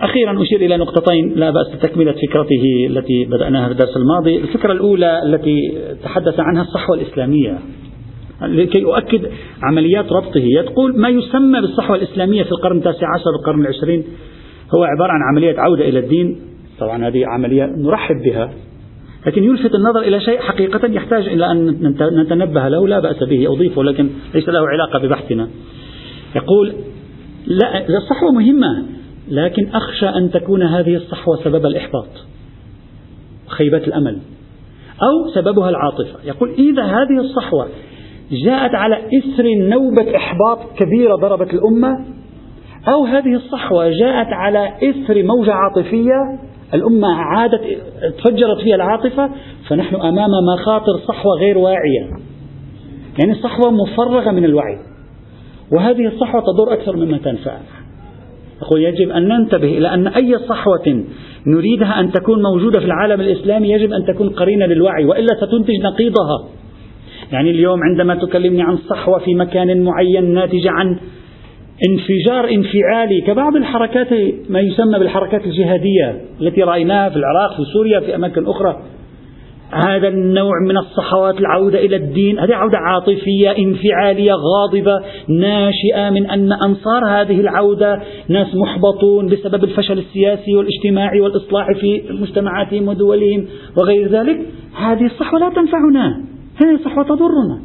أخيرا 0.01 0.43
أشير 0.43 0.61
إلى 0.61 0.77
نقطتين 0.77 1.33
لا 1.37 1.51
بأس 1.51 1.75
بتكملة 1.75 2.13
فكرته 2.13 2.87
التي 2.91 3.25
بدأناها 3.25 3.67
في 3.67 3.73
الدرس 3.73 3.97
الماضي. 3.97 4.37
الفكرة 4.37 4.73
الأولى 4.73 5.23
التي 5.23 5.79
تحدث 6.03 6.41
عنها 6.41 6.63
الصحوة 6.63 6.97
الإسلامية. 6.97 7.59
لكي 8.43 8.85
أؤكد 8.85 9.31
عمليات 9.63 10.13
ربطه. 10.13 10.41
يقول 10.41 11.01
ما 11.01 11.09
يسمى 11.09 11.61
بالصحوة 11.61 11.97
الإسلامية 11.97 12.43
في 12.43 12.53
القرن 12.53 12.77
التاسع 12.77 13.07
عشر 13.15 13.31
والقرن 13.37 13.61
العشرين 13.61 14.05
هو 14.75 14.85
عبارة 14.85 15.13
عن 15.13 15.21
عملية 15.33 15.61
عودة 15.61 15.89
إلى 15.89 15.99
الدين. 15.99 16.41
طبعا 16.81 17.09
هذه 17.09 17.27
عملية 17.27 17.65
نرحب 17.65 18.17
بها. 18.25 18.53
لكن 19.27 19.45
يلفت 19.45 19.75
النظر 19.75 20.01
إلى 20.01 20.21
شيء 20.21 20.39
حقيقة 20.39 20.89
يحتاج 20.93 21.29
إلى 21.29 21.53
أن 21.53 21.67
نتنبه 22.23 22.69
له. 22.69 22.89
لا 22.89 23.01
بأس 23.01 23.23
به 23.23 23.53
أضيفه 23.53 23.85
لكن 23.85 24.09
ليس 24.35 24.49
له 24.49 24.69
علاقة 24.69 25.07
ببحثنا. 25.07 25.49
يقول 26.37 26.73
لا 27.47 27.97
الصحوة 27.97 28.33
مهمة. 28.35 28.98
لكن 29.31 29.69
أخشى 29.75 30.09
أن 30.09 30.31
تكون 30.31 30.63
هذه 30.63 30.97
الصحوة 30.97 31.37
سبب 31.45 31.67
الإحباط 31.67 32.09
خيبة 33.47 33.79
الأمل 33.79 34.19
أو 35.03 35.35
سببها 35.35 35.69
العاطفة. 35.69 36.19
يقول 36.25 36.51
إذا 36.51 36.83
هذه 36.83 37.21
الصحوة 37.21 37.69
جاءت 38.31 38.75
على 38.75 38.97
إثر 38.97 39.55
نوبة 39.55 40.17
إحباط 40.17 40.59
كبيرة 40.77 41.15
ضربت 41.15 41.55
الأمة 41.55 42.05
أو 42.89 43.05
هذه 43.05 43.35
الصحوة 43.35 43.91
جاءت 43.91 44.33
على 44.33 44.69
إثر 44.69 45.23
موجة 45.23 45.53
عاطفية 45.53 46.39
الأمة 46.75 47.09
عادت 47.09 47.61
تفجرت 48.19 48.61
فيها 48.61 48.75
العاطفة 48.75 49.31
فنحن 49.69 49.95
أمام 49.95 50.31
مخاطر 50.55 50.99
صحوة 51.09 51.37
غير 51.39 51.59
واعية. 51.59 52.11
يعني 53.19 53.35
صحوة 53.35 53.71
مفرغة 53.71 54.31
من 54.31 54.45
الوعي. 54.45 54.79
وهذه 55.73 56.07
الصحوة 56.07 56.41
تضر 56.41 56.73
أكثر 56.73 56.97
مما 56.97 57.19
تنفع. 57.19 57.57
أقول 58.63 58.83
يجب 58.83 59.11
أن 59.11 59.29
ننتبه 59.29 59.79
إلى 59.79 59.95
أن 59.95 60.07
أي 60.07 60.39
صحوة 60.49 61.05
نريدها 61.47 62.01
أن 62.01 62.13
تكون 62.13 62.43
موجودة 62.43 62.81
في 62.81 62.87
العالم 62.87 63.21
الإسلامي 63.21 63.71
يجب 63.71 63.93
أن 63.93 64.05
تكون 64.05 64.29
قرينة 64.29 64.67
للوعي 64.67 65.05
وإلا 65.05 65.37
ستنتج 65.37 65.75
نقيضها. 65.85 66.49
يعني 67.33 67.51
اليوم 67.51 67.81
عندما 67.83 68.15
تكلمني 68.15 68.63
عن 68.63 68.77
صحوة 68.77 69.19
في 69.19 69.35
مكان 69.35 69.85
معين 69.85 70.35
ناتجة 70.35 70.71
عن 70.71 70.97
انفجار 71.89 72.51
انفعالي 72.51 73.21
كبعض 73.21 73.57
الحركات 73.57 74.13
ما 74.51 74.61
يسمى 74.61 74.99
بالحركات 74.99 75.45
الجهادية 75.45 76.21
التي 76.41 76.63
رأيناها 76.63 77.09
في 77.09 77.17
العراق 77.17 77.57
في 77.57 77.65
سوريا 77.73 78.01
في 78.01 78.15
أماكن 78.15 78.47
أخرى 78.47 78.83
هذا 79.73 80.09
النوع 80.09 80.53
من 80.69 80.77
الصحوات 80.77 81.39
العودة 81.39 81.79
إلى 81.79 81.97
الدين 81.97 82.39
هذه 82.39 82.55
عودة 82.55 82.79
عاطفية 82.79 83.51
انفعالية 83.59 84.33
غاضبة 84.33 85.01
ناشئة 85.29 86.11
من 86.11 86.31
أن 86.31 86.53
أنصار 86.53 87.05
هذه 87.05 87.41
العودة. 87.41 88.03
ناس 88.29 88.47
محبطون 88.55 89.27
بسبب 89.27 89.65
الفشل 89.65 89.99
السياسي 89.99 90.57
والاجتماعي 90.57 91.21
والإصلاح 91.21 91.67
في 91.81 92.03
مجتمعاتهم 92.11 92.89
ودولهم 92.89 93.47
وغير 93.77 94.09
ذلك. 94.09 94.41
هذه 94.77 95.07
الصحوة 95.07 95.41
لا 95.41 95.49
تنفعنا. 95.49 96.25
هذه 96.57 96.75
الصحوة 96.75 97.05
تضرنا. 97.05 97.61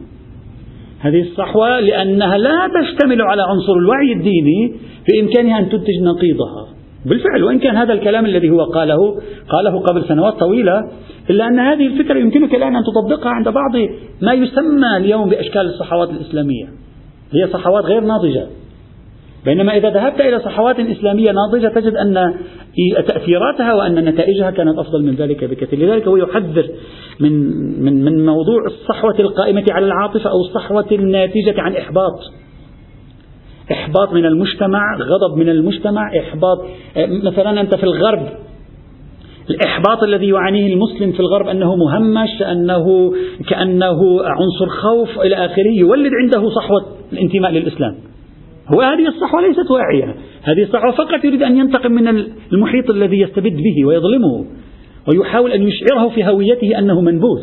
هذه 0.99 1.21
الصحوة 1.21 1.79
لأنها 1.79 2.37
لا 2.37 2.69
تشتمل 2.81 3.21
على 3.21 3.41
عنصر 3.41 3.73
الوعي 3.73 4.13
الديني 4.13 4.75
بإمكانها 5.07 5.59
أن 5.59 5.69
تنتج 5.69 5.99
نقيضها. 6.03 6.82
بالفعل 7.05 7.43
وإن 7.43 7.59
كان 7.59 7.75
هذا 7.75 7.93
الكلام 7.93 8.25
الذي 8.25 8.49
هو 8.49 8.63
قاله 8.63 9.21
قاله 9.49 9.79
قبل 9.79 10.03
سنوات 10.03 10.33
طويلة 10.33 10.89
إلا 11.29 11.47
أن 11.47 11.59
هذه 11.59 11.87
الفكرة 11.87 12.19
يمكنك 12.19 12.55
الآن 12.55 12.75
أن 12.75 12.83
تطبقها 12.83 13.29
عند 13.29 13.49
بعض 13.49 13.71
ما 14.21 14.33
يسمى 14.33 14.97
اليوم 14.97 15.29
بأشكال 15.29 15.61
الصحوات 15.61 16.09
الإسلامية 16.09 16.65
هي 17.33 17.47
صحوات 17.47 17.85
غير 17.85 18.01
ناضجة. 18.01 18.47
بينما 19.45 19.77
إذا 19.77 19.89
ذهبت 19.89 20.21
إلى 20.21 20.39
صحوات 20.39 20.79
إسلامية 20.79 21.31
ناضجة 21.31 21.67
تجد 21.67 21.95
أن 21.95 22.33
تأثيراتها 23.07 23.73
وأن 23.73 24.05
نتائجها 24.05 24.51
كانت 24.51 24.79
أفضل 24.79 25.03
من 25.03 25.15
ذلك 25.15 25.43
بكثير. 25.43 25.79
لذلك 25.79 26.07
هو 26.07 26.17
يحذر 26.17 26.69
من, 27.19 27.31
من, 27.83 28.03
من 28.03 28.25
موضوع 28.25 28.65
الصحوة 28.65 29.19
القائمة 29.19 29.65
على 29.69 29.85
العاطفة 29.85 30.29
أو 30.29 30.41
الصحوة 30.41 30.87
الناتجة 30.91 31.61
عن 31.61 31.75
إحباط. 31.75 32.19
إحباط 33.73 34.13
من 34.13 34.25
المجتمع 34.25 34.97
غضب 34.97 35.37
من 35.37 35.49
المجتمع 35.49 36.19
إحباط 36.19 36.57
مثلا 37.23 37.61
أنت 37.61 37.75
في 37.75 37.83
الغرب 37.83 38.27
الإحباط 39.49 40.03
الذي 40.03 40.27
يعانيه 40.27 40.73
المسلم 40.73 41.11
في 41.11 41.19
الغرب 41.19 41.47
أنه 41.47 41.75
مهمش 41.75 42.41
أنه 42.41 43.13
كأنه 43.49 43.99
عنصر 44.23 44.69
خوف 44.69 45.19
إلى 45.19 45.35
آخره 45.35 45.71
يولد 45.79 46.11
عنده 46.23 46.49
صحوة 46.49 46.85
الانتماء 47.13 47.51
للإسلام. 47.51 47.95
هو 48.73 48.81
هذه 48.81 49.07
الصحوة 49.07 49.41
ليست 49.41 49.71
واعية. 49.71 50.15
هذه 50.43 50.67
صح 50.73 50.97
فقط 50.97 51.25
يريد 51.25 51.43
أن 51.43 51.57
ينتقم 51.57 51.91
من 51.91 52.07
المحيط 52.53 52.89
الذي 52.89 53.19
يستبد 53.19 53.53
به 53.53 53.85
ويظلمه 53.85 54.45
ويحاول 55.07 55.51
أن 55.51 55.67
يشعره 55.67 56.09
في 56.09 56.25
هويته 56.25 56.79
أنه 56.79 57.01
منبوذ. 57.01 57.41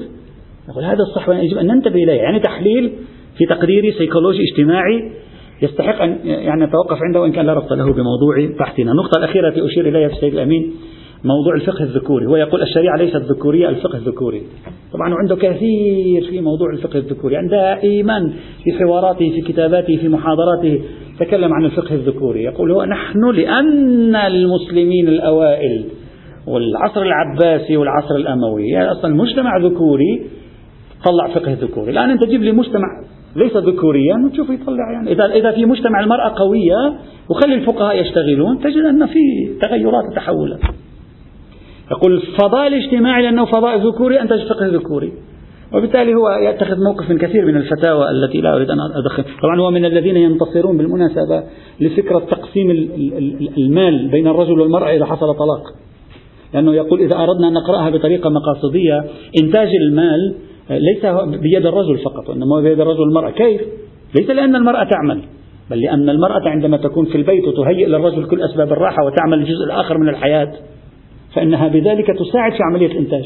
يقول 0.69 0.85
هذا 0.85 1.03
الصح 1.03 1.29
يجب 1.29 1.59
أن 1.59 1.67
ننتبه 1.67 2.05
إليه 2.05 2.13
يعني 2.13 2.41
تحليل 2.41 2.93
في 3.39 3.47
تقديري 3.47 3.93
سيكولوجي 3.93 4.39
اجتماعي 4.53 5.13
يستحق 5.63 6.03
أن 6.03 6.19
يعني 6.25 6.65
نتوقف 6.65 6.99
عنده 7.03 7.21
وإن 7.21 7.33
كان 7.33 7.47
لا 7.47 7.55
ربط 7.55 7.73
له 7.73 7.93
بموضوع 7.93 8.57
بحثنا. 8.59 8.93
النقطة 8.93 9.19
الأخيرة 9.19 9.49
التي 9.49 9.67
أشير 9.67 9.89
إليها 9.89 10.09
في 10.09 10.15
السيد 10.15 10.33
الأمين 10.33 10.73
موضوع 11.25 11.55
الفقه 11.55 11.83
الذكوري. 11.83 12.27
هو 12.27 12.37
يقول 12.37 12.63
الشريعة 12.63 12.97
ليست 12.97 13.17
ذكورية 13.17 13.69
الفقه 13.69 13.97
الذكوري. 13.97 14.43
طبعا 14.93 15.15
عنده 15.15 15.37
كثير 15.37 16.25
في 16.31 16.41
موضوع 16.41 16.73
الفقه 16.73 16.99
الذكوري. 16.99 17.35
يعني 17.35 17.49
دائما 17.49 18.33
في 18.65 18.73
حواراته 18.73 19.31
في 19.31 19.53
كتاباته 19.53 19.97
في 19.97 20.09
محاضراته 20.09 20.81
تكلم 21.19 21.53
عن 21.53 21.65
الفقه 21.65 21.95
الذكوري. 21.95 22.43
يقول 22.43 22.71
هو 22.71 22.85
نحن 22.85 23.31
لأن 23.31 24.17
المسلمين 24.17 25.09
الأوائل 25.09 25.85
والعصر 26.47 27.03
العباسي 27.03 27.77
والعصر 27.77 28.15
الأموي 28.17 28.69
يعني 28.69 28.93
أصلا 28.93 29.15
مجتمع 29.15 29.59
ذكوري 29.59 30.27
طلع 31.05 31.35
فقه 31.35 31.53
ذكوري. 31.53 31.91
الآن 31.91 32.11
أنت 32.11 32.25
تجيب 32.25 32.43
لي 32.43 32.53
مجتمع 32.53 32.89
ليس 33.37 33.57
ذكوريا 33.57 34.15
وتشوف 34.27 34.51
يطلع 34.51 34.93
يعني. 34.93 35.13
إذا 35.13 35.25
إذا 35.25 35.51
في 35.51 35.65
مجتمع 35.65 36.01
المرأة 36.01 36.35
قوية 36.37 36.93
وخلي 37.31 37.55
الفقهاء 37.55 38.01
يشتغلون 38.01 38.59
تجد 38.59 38.85
أن 38.85 39.07
في 39.07 39.21
تغيرات 39.61 40.05
وتحولات 40.13 40.61
يقول 41.91 42.13
الفضاء 42.13 42.67
الاجتماعي 42.67 43.23
لأنه 43.23 43.45
فضاء 43.45 43.79
ذكوري 43.79 44.21
أنتج 44.21 44.49
فقه 44.49 44.67
ذكوري. 44.67 45.13
وبالتالي 45.75 46.15
هو 46.15 46.31
يتخذ 46.31 46.77
موقف 46.85 47.11
من 47.11 47.19
كثير 47.19 47.47
من 47.47 47.57
الفتاوى 47.57 48.11
التي 48.11 48.41
لا 48.41 48.57
أريد 48.57 48.71
أن 48.71 48.79
أدخل. 48.81 49.25
طبعا 49.43 49.61
هو 49.61 49.71
من 49.71 49.85
الذين 49.85 50.17
ينتصرون 50.17 50.77
بالمناسبة 50.79 51.43
لفكرة 51.81 52.19
تقسيم 52.19 52.71
المال 53.59 54.09
بين 54.09 54.27
الرجل 54.27 54.61
والمرأة 54.61 54.91
إذا 54.97 55.05
حصل 55.05 55.35
طلاق. 55.35 55.63
لأنه 56.55 56.75
يقول 56.75 57.01
إذا 57.01 57.17
أردنا 57.17 57.49
أن 57.49 57.53
نقرأها 57.53 57.91
بطريقة 57.91 58.31
مقاصدية 58.31 59.05
إنتاج 59.43 59.69
المال 59.83 60.35
ليس 60.71 61.07
بيد 61.41 61.67
الرجل 61.67 61.99
فقط 61.99 62.29
وإنما 62.29 62.61
بيد 62.61 62.81
الرجل 62.81 63.01
والمرأة 63.01 63.31
كيف؟ 63.31 63.61
ليس 64.15 64.31
لأن 64.31 64.57
المرأة 64.57 64.85
تعمل 64.85 65.23
بل 65.71 65.81
لأن 65.81 66.09
المرأة 66.09 66.49
عندما 66.49 66.77
تكون 66.77 67.05
في 67.05 67.15
البيت 67.15 67.49
وتهيئ 67.49 67.87
للرجل 67.87 68.27
كل 68.27 68.43
أسباب 68.43 68.73
الراحة 68.73 69.05
وتعمل 69.05 69.39
الجزء 69.39 69.65
الآخر 69.65 69.99
من 69.99 70.09
الحياة 70.09 70.53
فإنها 71.35 71.69
بذلك 71.69 72.07
تساعد 72.07 72.53
في 72.53 72.59
عملية 72.71 72.93
الإنتاج. 72.93 73.25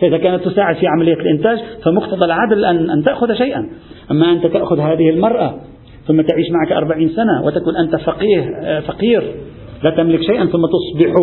فإذا 0.00 0.18
كانت 0.18 0.44
تساعد 0.44 0.76
في 0.76 0.86
عملية 0.86 1.14
الإنتاج 1.14 1.58
فمقتضى 1.84 2.24
العدل 2.24 2.64
أن, 2.64 2.90
أن 2.90 3.02
تأخذ 3.04 3.34
شيئا. 3.34 3.70
أما 4.10 4.32
أنت 4.32 4.46
تأخذ 4.46 4.80
هذه 4.80 5.10
المرأة 5.10 5.54
ثم 6.06 6.20
تعيش 6.20 6.46
معك 6.50 6.72
أربعين 6.72 7.08
سنة 7.08 7.44
وتكون 7.44 7.76
أنت 7.76 7.96
فقيه 7.96 8.80
فقير 8.80 9.34
لا 9.84 9.90
تملك 9.90 10.22
شيئا 10.22 10.44
ثم 10.44 10.66
تصبح 10.66 11.14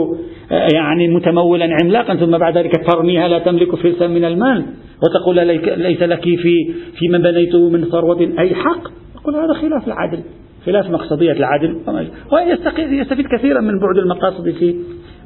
يعني 0.73 1.07
متمولا 1.07 1.69
عملاقا 1.81 2.15
ثم 2.15 2.37
بعد 2.37 2.57
ذلك 2.57 2.71
ترميها 2.91 3.27
لا 3.27 3.39
تملك 3.39 3.75
فلسا 3.75 4.07
من 4.07 4.25
المال. 4.25 4.65
وتقول 5.03 5.35
ليس 5.77 6.01
لك 6.01 6.23
في 6.23 6.73
فيما 6.99 7.17
بنيته 7.17 7.69
من 7.69 7.85
ثروة 7.85 8.21
أي 8.39 8.55
حق؟ 8.55 8.81
أقول 9.21 9.35
هذا 9.35 9.53
خلاف 9.53 9.87
العدل 9.87 10.19
خلاف 10.65 10.89
مقصدية 10.89 11.31
العدل. 11.31 11.77
ويستفيد 12.31 13.27
كثيرا 13.27 13.61
من 13.61 13.79
بعد 13.79 13.97
المقاصد 13.97 14.49
في 14.49 14.75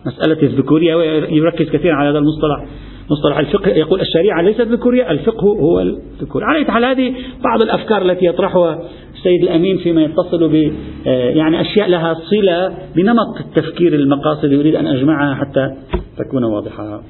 مسألة 0.05 0.41
الذكورية 0.43 0.95
ويركز 0.95 1.69
كثيرا 1.69 1.95
على 1.95 2.09
هذا 2.09 2.17
المصطلح 2.17 2.65
مصطلح 3.11 3.37
الفقه. 3.37 3.69
يقول 3.69 4.01
الشريعة 4.01 4.41
ليست 4.41 4.61
ذكورية 4.61 5.11
الفقه 5.11 5.47
هو 5.47 5.79
الذكور. 5.79 6.43
على 6.43 6.65
حال 6.65 6.85
هذه 6.85 7.13
بعض 7.43 7.61
الأفكار 7.63 8.01
التي 8.01 8.25
يطرحها 8.25 8.79
السيد 9.21 9.43
الأمين 9.43 9.77
فيما 9.77 10.03
يتصل 10.03 10.49
ب 10.49 10.73
يعني 11.05 11.61
أشياء 11.61 11.89
لها 11.89 12.13
صلة 12.13 12.73
بنمط 12.95 13.37
التفكير 13.39 13.95
المقاصد 13.95 14.51
يريد 14.51 14.75
أن 14.75 14.87
أجمعها 14.87 15.35
حتى 15.35 15.75
تكون 16.17 16.43
واضحة. 16.43 17.03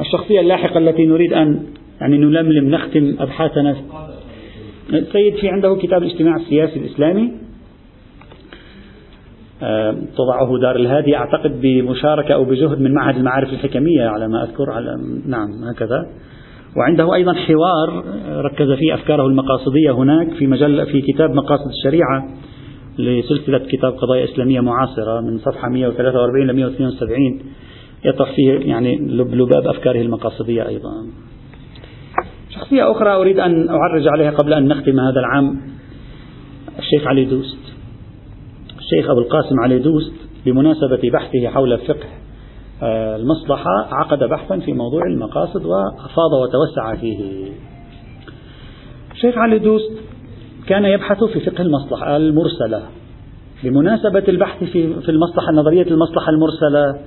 الشخصية 0.00 0.40
اللاحقة 0.40 0.78
التي 0.78 1.06
نريد 1.06 1.32
أن 1.32 1.62
يعني 2.00 2.18
نلملم 2.18 2.70
نختم 2.70 3.16
أبحاثنا. 3.20 3.76
السيد 4.92 5.34
في 5.34 5.48
عنده 5.48 5.76
كتاب 5.82 6.02
الاجتماع 6.02 6.36
السياسي 6.36 6.78
الإسلامي 6.78 7.32
تضعه 10.16 10.58
دار 10.62 10.76
الهادي. 10.76 11.16
أعتقد 11.16 11.60
بمشاركة 11.60 12.34
أو 12.34 12.44
بجهد 12.44 12.80
من 12.80 12.94
معهد 12.94 13.16
المعارف 13.16 13.52
الحكمية 13.52 14.06
على 14.06 14.28
ما 14.28 14.44
أذكر 14.44 14.70
على 14.70 14.96
نعم 15.26 15.48
هكذا. 15.74 16.06
وعنده 16.76 17.14
أيضا 17.14 17.32
حوار 17.32 18.04
ركز 18.28 18.72
فيه 18.72 18.94
أفكاره 18.94 19.26
المقاصدية 19.26 19.90
هناك 19.90 20.34
في 20.34 20.46
مجلة 20.46 20.84
في 20.84 21.00
كتاب 21.00 21.30
مقاصد 21.30 21.68
الشريعة 21.68 22.28
لسلسلة 22.98 23.58
كتاب 23.58 23.92
قضايا 23.92 24.24
إسلامية 24.24 24.60
معاصرة 24.60 25.20
من 25.20 25.38
صفحة 25.38 25.68
143 25.68 26.46
ل 26.46 26.52
172 26.52 27.40
يطرح 28.04 28.32
فيه 28.36 28.52
يعني 28.52 28.96
لباب 29.08 29.66
أفكاره 29.66 30.00
المقاصدية 30.00 30.68
أيضا. 30.68 30.90
شخصية 32.50 32.90
أخرى 32.90 33.10
أريد 33.10 33.38
أن 33.38 33.68
أعرج 33.68 34.08
عليها 34.08 34.30
قبل 34.30 34.52
أن 34.52 34.68
نختم 34.68 35.00
هذا 35.00 35.20
العام. 35.20 35.60
الشيخ 36.78 37.06
علي 37.06 37.24
دوست. 37.24 37.58
الشيخ 38.78 39.10
أبو 39.10 39.20
القاسم 39.20 39.60
علي 39.60 39.78
دوست 39.78 40.12
بمناسبة 40.46 41.10
بحثه 41.12 41.48
حول 41.48 41.78
فقه 41.78 42.06
آه، 42.06 42.19
المصلحة 42.82 43.88
عقد 43.92 44.18
بحثا 44.18 44.58
في 44.58 44.72
موضوع 44.72 45.02
المقاصد 45.06 45.66
وأفاض 45.66 46.32
وتوسع 46.42 46.96
فيه. 47.00 47.48
الشيخ 49.12 49.38
علي 49.38 49.58
دوست 49.58 49.92
كان 50.66 50.84
يبحث 50.84 51.24
في 51.24 51.40
فقه 51.40 51.62
المصلحة 51.62 52.16
المرسلة. 52.16 52.82
بمناسبة 53.64 54.24
البحث 54.28 54.64
في 54.64 55.00
في 55.00 55.08
المصلحة 55.08 55.52
نظرية 55.52 55.86
المصلحة 55.86 56.30
المرسلة 56.30 57.00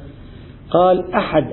قال 0.69 1.13
أحد 1.13 1.43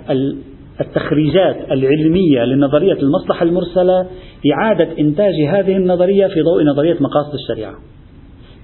التخريجات 0.81 1.57
العلمية 1.71 2.45
لنظرية 2.45 3.03
المصلحة 3.03 3.43
المرسلة 3.43 4.07
إعادة 4.53 4.99
إنتاج 4.99 5.35
هذه 5.49 5.77
النظرية 5.77 6.27
في 6.27 6.43
ضوء 6.43 6.65
نظرية 6.65 6.97
مقاصد 7.01 7.35
الشريعة. 7.35 7.75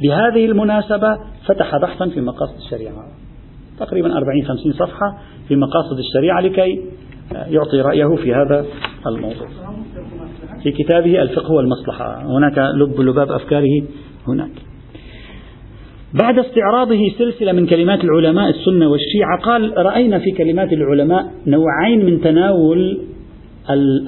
بهذه 0.00 0.46
المناسبة 0.46 1.18
فتح 1.46 1.76
بحثا 1.76 2.08
في 2.08 2.20
مقاصد 2.20 2.56
الشريعة. 2.56 3.08
تقريبا 3.78 4.20
40-50 4.20 4.72
صفحة 4.78 5.18
في 5.48 5.56
مقاصد 5.56 5.98
الشريعة 5.98 6.40
لكي 6.40 6.82
يعطي 7.32 7.80
رأيه 7.80 8.16
في 8.16 8.34
هذا 8.34 8.66
الموضوع. 9.06 9.48
في 10.62 10.70
كتابه 10.70 11.22
الفقه 11.22 11.52
والمصلحة. 11.52 12.22
هناك 12.24 12.58
لب 12.58 13.00
لباب 13.00 13.30
أفكاره 13.32 13.82
هناك. 14.28 14.50
بعد 16.14 16.38
استعراضه 16.38 17.08
سلسلة 17.18 17.52
من 17.52 17.66
كلمات 17.66 18.04
العلماء 18.04 18.50
السنة 18.50 18.88
والشيعة 18.88 19.40
قال 19.42 19.72
رأينا 19.76 20.18
في 20.18 20.30
كلمات 20.30 20.72
العلماء 20.72 21.32
نوعين 21.46 22.06
من 22.06 22.20
تناول 22.20 23.00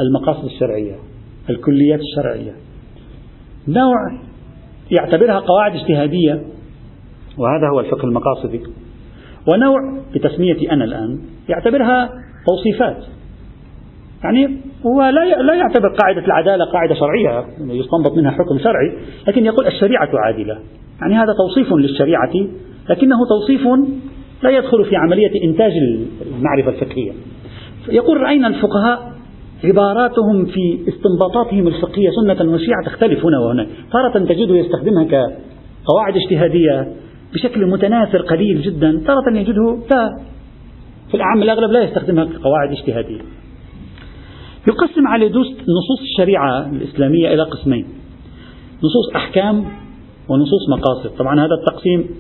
المقاصد 0.00 0.44
الشرعية 0.44 0.96
الكليات 1.50 2.00
الشرعية. 2.00 2.52
نوع 3.68 4.20
يعتبرها 4.90 5.38
قواعد 5.38 5.74
اجتهادية 5.74 6.32
وهذا 7.38 7.68
هو 7.74 7.80
الفقه 7.80 8.04
المقاصدي. 8.04 8.60
ونوع 9.48 9.78
بتسميتي 10.14 10.72
أنا 10.72 10.84
الآن 10.84 11.18
يعتبرها 11.48 12.10
توصيفات. 12.46 13.04
يعني 14.24 14.56
هو 14.86 15.02
لا 15.02 15.42
لا 15.42 15.54
يعتبر 15.54 15.88
قاعدة 15.88 16.26
العدالة 16.26 16.64
قاعدة 16.64 16.94
شرعية 16.94 17.44
يستنبط 17.60 18.16
منها 18.16 18.30
حكم 18.30 18.58
شرعي 18.58 18.92
لكن 19.28 19.44
يقول 19.44 19.66
الشريعة 19.66 20.10
عادلة. 20.14 20.58
يعني 21.00 21.14
هذا 21.14 21.32
توصيف 21.38 21.72
للشريعة 21.72 22.32
لكنه 22.90 23.16
توصيف 23.28 23.68
لا 24.42 24.50
يدخل 24.50 24.84
في 24.84 24.96
عملية 24.96 25.44
إنتاج 25.44 25.72
المعرفة 26.36 26.70
الفقهية. 26.70 27.12
يقول 27.88 28.20
رأينا 28.20 28.48
الفقهاء 28.48 29.12
عباراتهم 29.64 30.44
في 30.44 30.78
استنباطاتهم 30.88 31.66
الفقهية 31.66 32.10
سنة 32.10 32.52
وشيعة 32.52 32.84
تختلف 32.86 33.24
هنا 33.24 33.38
وهناك 33.38 33.68
تارة 33.92 34.24
تجده 34.24 34.56
يستخدمها 34.56 35.04
كقواعد 35.04 36.14
اجتهادية 36.16 36.88
بشكل 37.34 37.66
متناثر 37.66 38.22
قليل 38.22 38.62
جدا 38.62 39.02
تارة 39.06 39.38
يجده 39.38 39.78
لا. 39.90 40.18
في 41.08 41.14
الأعم 41.14 41.42
الأغلب 41.42 41.70
لا 41.70 41.82
يستخدمها 41.82 42.24
كقواعد 42.24 42.70
اجتهادية. 42.70 43.20
يقسم 44.68 45.06
على 45.06 45.28
دوست 45.28 45.60
نصوص 45.60 46.00
الشريعة 46.00 46.70
الإسلامية 46.70 47.34
إلى 47.34 47.42
قسمين. 47.42 47.86
نصوص 48.76 49.16
أحكام 49.16 49.64
ونصوص 50.28 50.68
مقاصد. 50.70 51.18
طبعا 51.18 51.40
هذا 51.40 51.54
التقسيم 51.60 52.10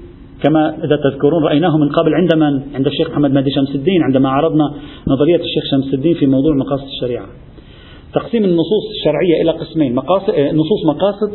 كما 0.42 0.84
إذا 0.84 0.96
تذكرون 0.96 1.44
رأيناه 1.44 1.76
من 1.76 1.88
قبل 1.88 2.14
عند 2.14 2.34
من؟ 2.34 2.74
عند 2.74 2.86
الشيخ 2.86 3.10
محمد 3.10 3.30
مهدي 3.30 3.50
شمس 3.50 3.74
الدين 3.74 4.02
عندما 4.02 4.28
عرضنا 4.28 4.74
نظرية 5.06 5.40
الشيخ 5.40 5.64
شمس 5.70 5.94
الدين 5.94 6.14
في 6.14 6.26
موضوع 6.26 6.54
مقاصد 6.54 6.86
الشريعة. 6.86 7.26
تقسيم 8.14 8.44
النصوص 8.44 8.84
الشرعية 8.98 9.42
إلى 9.42 9.50
قسمين 9.50 9.94
مقاصد 9.94 10.30
نصوص 10.30 10.86
مقاصد 10.86 11.32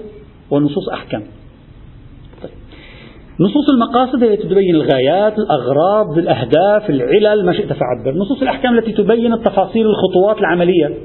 ونصوص 0.51 0.89
أحكام. 0.89 1.23
نصوص 3.39 3.69
المقاصد 3.73 4.23
هي 4.23 4.37
تبين 4.37 4.75
الغايات 4.75 5.39
الأغراض 5.39 6.17
الأهداف 6.17 6.89
العلل 6.89 7.45
ما 7.45 7.53
شئت 7.53 7.73
فعبر 7.73 8.17
نصوص 8.17 8.41
الأحكام 8.41 8.77
التي 8.77 8.91
تبين 8.91 9.33
التفاصيل 9.33 9.85
الخطوات 9.87 10.37
العملية. 10.37 10.97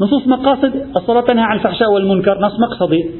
نصوص 0.00 0.26
مقاصد 0.26 0.72
الصلاة 0.96 1.20
تنهى 1.20 1.44
عن 1.44 1.56
الفحشاء 1.56 1.92
والمنكر 1.92 2.38
نص 2.40 2.52
مقصدي. 2.60 3.10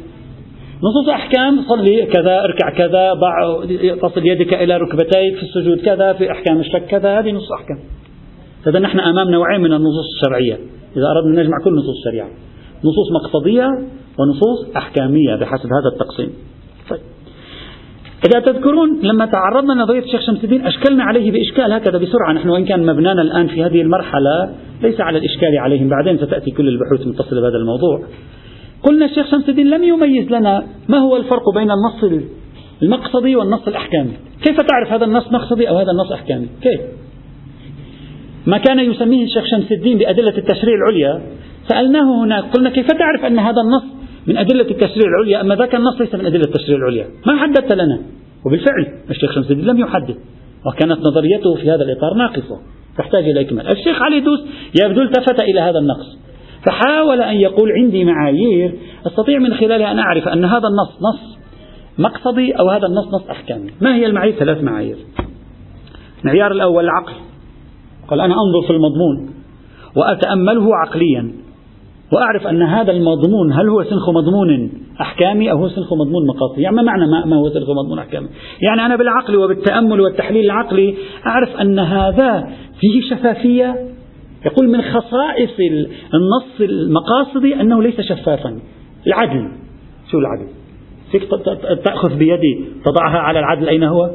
نصوص 0.77 1.09
أحكام 1.09 1.63
صلي 1.69 2.07
كذا 2.07 2.45
اركع 2.45 2.71
كذا 2.71 3.13
ضع 3.13 3.65
تصل 4.09 4.27
يدك 4.27 4.55
إلى 4.55 4.77
ركبتيك 4.77 5.37
في 5.37 5.43
السجود 5.43 5.81
كذا 5.81 6.13
في 6.13 6.31
أحكام 6.31 6.61
الشك 6.61 6.87
كذا 6.87 7.19
هذه 7.19 7.31
نصوص 7.31 7.53
أحكام. 7.53 7.79
إذا 8.67 8.79
نحن 8.79 9.01
أمام 9.01 9.31
نوعين 9.31 9.61
من 9.61 9.73
النصوص 9.73 10.07
الشرعية. 10.15 10.55
إذا 10.97 11.07
أردنا 11.17 11.43
نجمع 11.43 11.57
كل 11.65 11.75
نصوص 11.75 11.97
الشريعة 11.99 12.29
نصوص 12.79 13.07
مقصدية 13.13 13.67
ونصوص 14.19 14.77
أحكامية 14.77 15.37
بحسب 15.37 15.67
هذا 15.67 15.89
التقسيم. 15.93 16.56
إذا 18.25 18.41
تذكرون 18.41 19.01
لما 19.03 19.27
تعرضنا 19.27 19.73
لنظرية 19.73 20.01
الشيخ 20.01 20.21
شمس 20.21 20.45
الدين 20.45 20.67
أشكلنا 20.67 21.05
عليه 21.05 21.33
بإشكال 21.33 21.73
هكذا 21.73 21.99
بسرعة. 21.99 22.33
نحن 22.33 22.49
وإن 22.49 22.65
كان 22.65 22.87
مبنانا 22.87 23.23
الآن 23.23 23.47
في 23.47 23.65
هذه 23.65 23.83
المرحلة 23.83 24.55
ليس 24.83 25.01
على 25.01 25.19
الإشكال 25.19 25.59
عليهم. 25.59 25.89
بعدين 25.89 26.19
ستأتي 26.19 26.51
كل 26.51 26.69
البحوث 26.69 27.07
المتصلة 27.07 27.41
بهذا 27.41 27.57
الموضوع. 27.57 28.03
قلنا 28.83 29.05
الشيخ 29.05 29.31
شمس 29.31 29.49
الدين 29.49 29.71
لم 29.71 29.85
يميز 29.85 30.31
لنا 30.31 30.67
ما 30.89 30.99
هو 30.99 31.17
الفرق 31.17 31.55
بين 31.55 31.71
النص 31.71 32.23
المقصدي 32.83 33.37
والنص 33.37 33.69
الأحكامي. 33.69 34.13
كيف 34.45 34.61
تعرف 34.61 34.93
هذا 34.93 35.05
النص 35.05 35.33
مقصدي 35.33 35.69
أو 35.69 35.77
هذا 35.77 35.91
النص 35.91 36.13
أحكامي؟ 36.13 36.47
كيف؟ 36.63 36.81
ما 38.47 38.59
كان 38.59 38.79
يسميه 38.79 39.25
الشيخ 39.25 39.45
شمس 39.47 39.73
الدين 39.73 39.99
بأدلة 39.99 40.39
التشريع 40.39 40.75
العليا 40.75 41.23
سألناه 41.69 42.25
هناك 42.25 42.45
قلنا 42.45 42.71
كيف 42.71 42.87
تعرف 42.87 43.25
أن 43.25 43.39
هذا 43.39 43.61
النص 43.61 43.96
من 44.27 44.37
أدلة 44.37 44.71
التشريع 44.71 45.05
العليا 45.09 45.41
أما 45.41 45.55
ذاك 45.55 45.75
النص 45.75 46.01
ليس 46.01 46.15
من 46.15 46.27
أدلة 46.27 46.43
التشريع 46.47 46.77
العليا. 46.77 47.07
ما 47.27 47.37
حددت 47.37 47.73
لنا. 47.73 48.01
وبالفعل 48.47 48.87
الشيخ 49.11 49.35
شمس 49.35 49.51
الدين 49.51 49.67
لم 49.67 49.79
يحدد. 49.79 50.17
وكانت 50.67 50.99
نظريته 51.07 51.55
في 51.55 51.71
هذا 51.71 51.83
الإطار 51.83 52.15
ناقصة. 52.15 52.59
تحتاج 52.99 53.25
إلى 53.25 53.41
إكمال. 53.41 53.69
الشيخ 53.69 54.03
علي 54.03 54.21
دوس 54.21 54.41
يبدو 54.83 55.03
التفت 55.03 55.41
إلى 55.41 55.61
هذا 55.61 55.79
النقص. 55.79 56.19
فحاول 56.67 57.21
أن 57.21 57.37
يقول 57.37 57.73
عندي 57.73 58.05
معايير 58.05 58.75
أستطيع 59.07 59.39
من 59.39 59.55
خلالها 59.55 59.93
أن 59.93 59.99
أعرف 59.99 60.29
أن 60.29 60.45
هذا 60.45 60.69
النص 60.69 60.99
نص 61.03 61.39
مقصدي 61.99 62.53
أو 62.53 62.69
هذا 62.69 62.87
النص 62.87 63.07
نص 63.07 63.31
أحكامي 63.31 63.71
ما 63.81 63.97
هي 63.97 64.07
المعايير؟ 64.07 64.35
ثلاث 64.35 64.63
معايير. 64.63 64.97
المعيار 66.25 66.53
الأول 66.53 66.85
العقل. 66.85 67.13
قال 68.09 68.21
أنا 68.21 68.35
أنظر 68.35 68.67
في 68.67 68.73
المضمون 68.73 69.35
وأتأمله 69.97 70.77
عقليا. 70.77 71.46
وأعرف 72.13 72.47
أن 72.47 72.63
هذا 72.63 72.93
المضمون 72.93 73.53
هل 73.53 73.69
هو 73.69 73.83
سنخ 73.83 74.11
مضمون 74.11 74.71
أحكامي 75.01 75.51
أو 75.51 75.59
هو 75.59 75.69
سنخ 75.69 75.93
مضمون 75.93 76.27
مقاصدي؟ 76.27 76.63
يعني 76.63 76.77
ما 76.77 76.83
معنى 76.83 77.07
ما, 77.07 77.37
هو 77.37 77.49
سنخ 77.49 77.71
مضمون 77.71 77.99
أحكامي؟ 77.99 78.29
يعني 78.63 78.87
أنا 78.87 78.97
بالعقل 78.97 79.37
وبالتأمل 79.37 80.01
والتحليل 80.01 80.45
العقلي 80.45 80.95
أعرف 81.27 81.57
أن 81.61 81.79
هذا 81.79 82.49
فيه 82.81 83.01
شفافية. 83.11 83.75
يقول 84.47 84.69
من 84.69 84.83
خصائص 84.83 85.51
النص 86.15 86.61
المقاصدي 86.61 87.61
أنه 87.61 87.83
ليس 87.83 88.01
شفافا. 88.01 88.61
العدل. 89.07 89.49
شو 90.11 90.19
العدل؟ 90.19 90.49
فيك 91.13 91.23
تأخذ 91.85 92.17
بيدي 92.17 92.65
تضعها 92.85 93.19
على 93.19 93.39
العدل 93.39 93.69
أين 93.69 93.83
هو؟ 93.83 94.11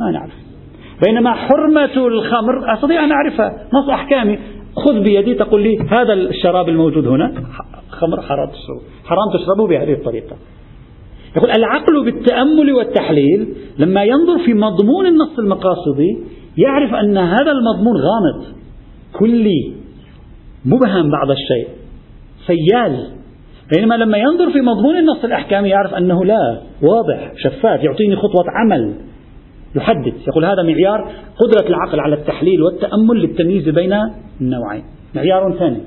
ما 0.00 0.10
نعرف. 0.10 0.32
بينما 1.06 1.32
حرمة 1.32 2.06
الخمر 2.06 2.74
أستطيع 2.74 3.04
أن 3.04 3.12
أعرفها. 3.12 3.66
نص 3.74 3.88
أحكامي. 3.88 4.38
خذ 4.76 5.02
بيدي 5.02 5.34
تقول 5.34 5.62
لي 5.62 5.78
هذا 5.78 6.12
الشراب 6.12 6.68
الموجود 6.68 7.06
هنا 7.06 7.32
خمر 7.90 8.20
حرام 8.20 8.48
تشربه. 8.48 8.80
حرام 9.04 9.28
تشربه 9.34 9.66
بهذه 9.66 9.92
الطريقة. 9.92 10.36
يقول 11.36 11.50
العقل 11.50 12.04
بالتأمل 12.04 12.72
والتحليل 12.72 13.54
لما 13.78 14.04
ينظر 14.04 14.44
في 14.44 14.54
مضمون 14.54 15.06
النص 15.06 15.38
المقاصدي 15.38 16.18
يعرف 16.58 16.94
أن 16.94 17.18
هذا 17.18 17.52
المضمون 17.52 17.96
غامض 17.96 18.44
كلي 19.12 19.74
مبهم 20.64 21.10
بعض 21.10 21.30
الشيء 21.30 21.68
سيال. 22.46 23.06
بينما 23.76 23.94
لما 23.94 24.18
ينظر 24.18 24.52
في 24.52 24.60
مضمون 24.60 24.96
النص 24.96 25.24
الأحكامي 25.24 25.68
يعرف 25.68 25.94
أنه 25.94 26.24
لا 26.24 26.60
واضح 26.82 27.32
شفاف 27.36 27.84
يعطيني 27.84 28.16
خطوة 28.16 28.44
عمل. 28.48 28.94
يحدد. 29.76 30.14
يقول 30.28 30.44
هذا 30.44 30.62
معيار 30.62 31.10
قدرة 31.40 31.68
العقل 31.68 32.00
على 32.00 32.14
التحليل 32.14 32.62
والتأمل 32.62 33.16
للتمييز 33.16 33.68
بين 33.68 33.92
النوعين. 34.40 34.84
معيار 35.14 35.56
ثاني. 35.58 35.80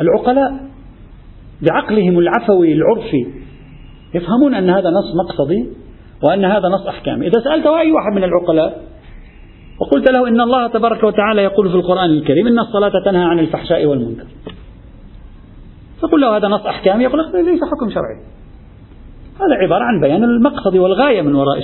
العقلاء 0.00 0.52
بعقلهم 1.62 2.18
العفوي 2.18 2.72
العرفي 2.72 3.26
يفهمون 4.14 4.54
أن 4.54 4.70
هذا 4.70 4.90
نص 4.90 5.14
مقصدي 5.24 5.68
وأن 6.22 6.44
هذا 6.44 6.68
نص 6.68 6.86
أحكامي. 6.86 7.26
إذا 7.26 7.40
سألت 7.44 7.66
أي 7.66 7.92
واحد 7.92 8.12
من 8.14 8.24
العقلاء 8.24 8.82
وقلت 9.80 10.10
له 10.10 10.28
إن 10.28 10.40
الله 10.40 10.66
تبارك 10.66 11.04
وتعالى 11.04 11.42
يقول 11.42 11.68
في 11.70 11.74
القرآن 11.74 12.10
الكريم 12.10 12.46
إن 12.46 12.58
الصلاة 12.58 12.92
تنهى 13.04 13.24
عن 13.24 13.38
الفحشاء 13.38 13.86
والمنكر. 13.86 14.26
تقول 16.02 16.20
له 16.20 16.36
هذا 16.36 16.48
نص 16.48 16.66
أحكامي 16.66 17.04
يقول 17.04 17.20
ليس 17.20 17.60
حكم 17.60 17.90
شرعي. 17.90 18.20
هذا 19.36 19.62
عبارة 19.62 19.84
عن 19.84 20.00
بيان 20.00 20.24
المقصد 20.24 20.76
والغاية 20.76 21.22
من 21.22 21.34
وراء 21.34 21.58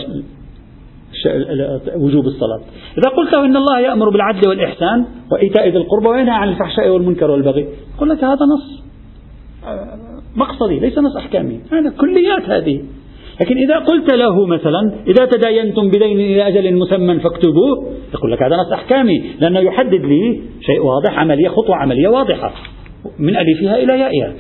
وجوب 1.97 2.27
الصلاة. 2.27 2.61
إذا 2.99 3.09
قلت 3.17 3.33
له 3.33 3.45
إن 3.45 3.57
الله 3.57 3.81
يأمر 3.81 4.11
بالعدل 4.11 4.49
والإحسان 4.49 5.05
وإيتاء 5.33 5.69
ذي 5.69 5.77
القربى 5.77 6.09
وينهى 6.09 6.35
عن 6.35 6.49
الفحشاء 6.49 6.89
والمنكر 6.89 7.31
والبغي 7.31 7.69
يقول 7.97 8.11
لك 8.11 8.25
هذا 8.25 8.45
نص 8.55 8.83
مقصدي 10.37 10.81
ليس 10.81 10.99
نص 10.99 11.17
أحكامي 11.17 11.61
هذا 11.73 11.91
كليات 11.91 12.43
هذه. 12.43 12.83
لكن 13.41 13.57
إذا 13.57 13.79
قلت 13.79 14.15
له 14.15 14.47
مثلا 14.47 14.93
إذا 15.07 15.25
تداينتم 15.27 15.89
بدين 15.89 16.21
إلى 16.21 16.49
أجل 16.49 16.75
مسمى 16.75 17.21
فاكتبوه 17.21 17.89
يقول 18.15 18.33
لك 18.33 18.43
هذا 18.43 18.57
نص 18.57 18.73
أحكامي 18.73 19.25
لأنه 19.41 19.61
يحدد 19.61 20.05
لي 20.05 20.41
شيء 20.61 20.81
واضح 20.81 21.19
عملية 21.19 21.49
خطوة 21.49 21.77
عملية 21.77 22.09
واضحة 22.09 22.53
من 23.19 23.37
ألفها 23.37 23.77
إلى 23.77 24.01
يائها. 24.01 24.33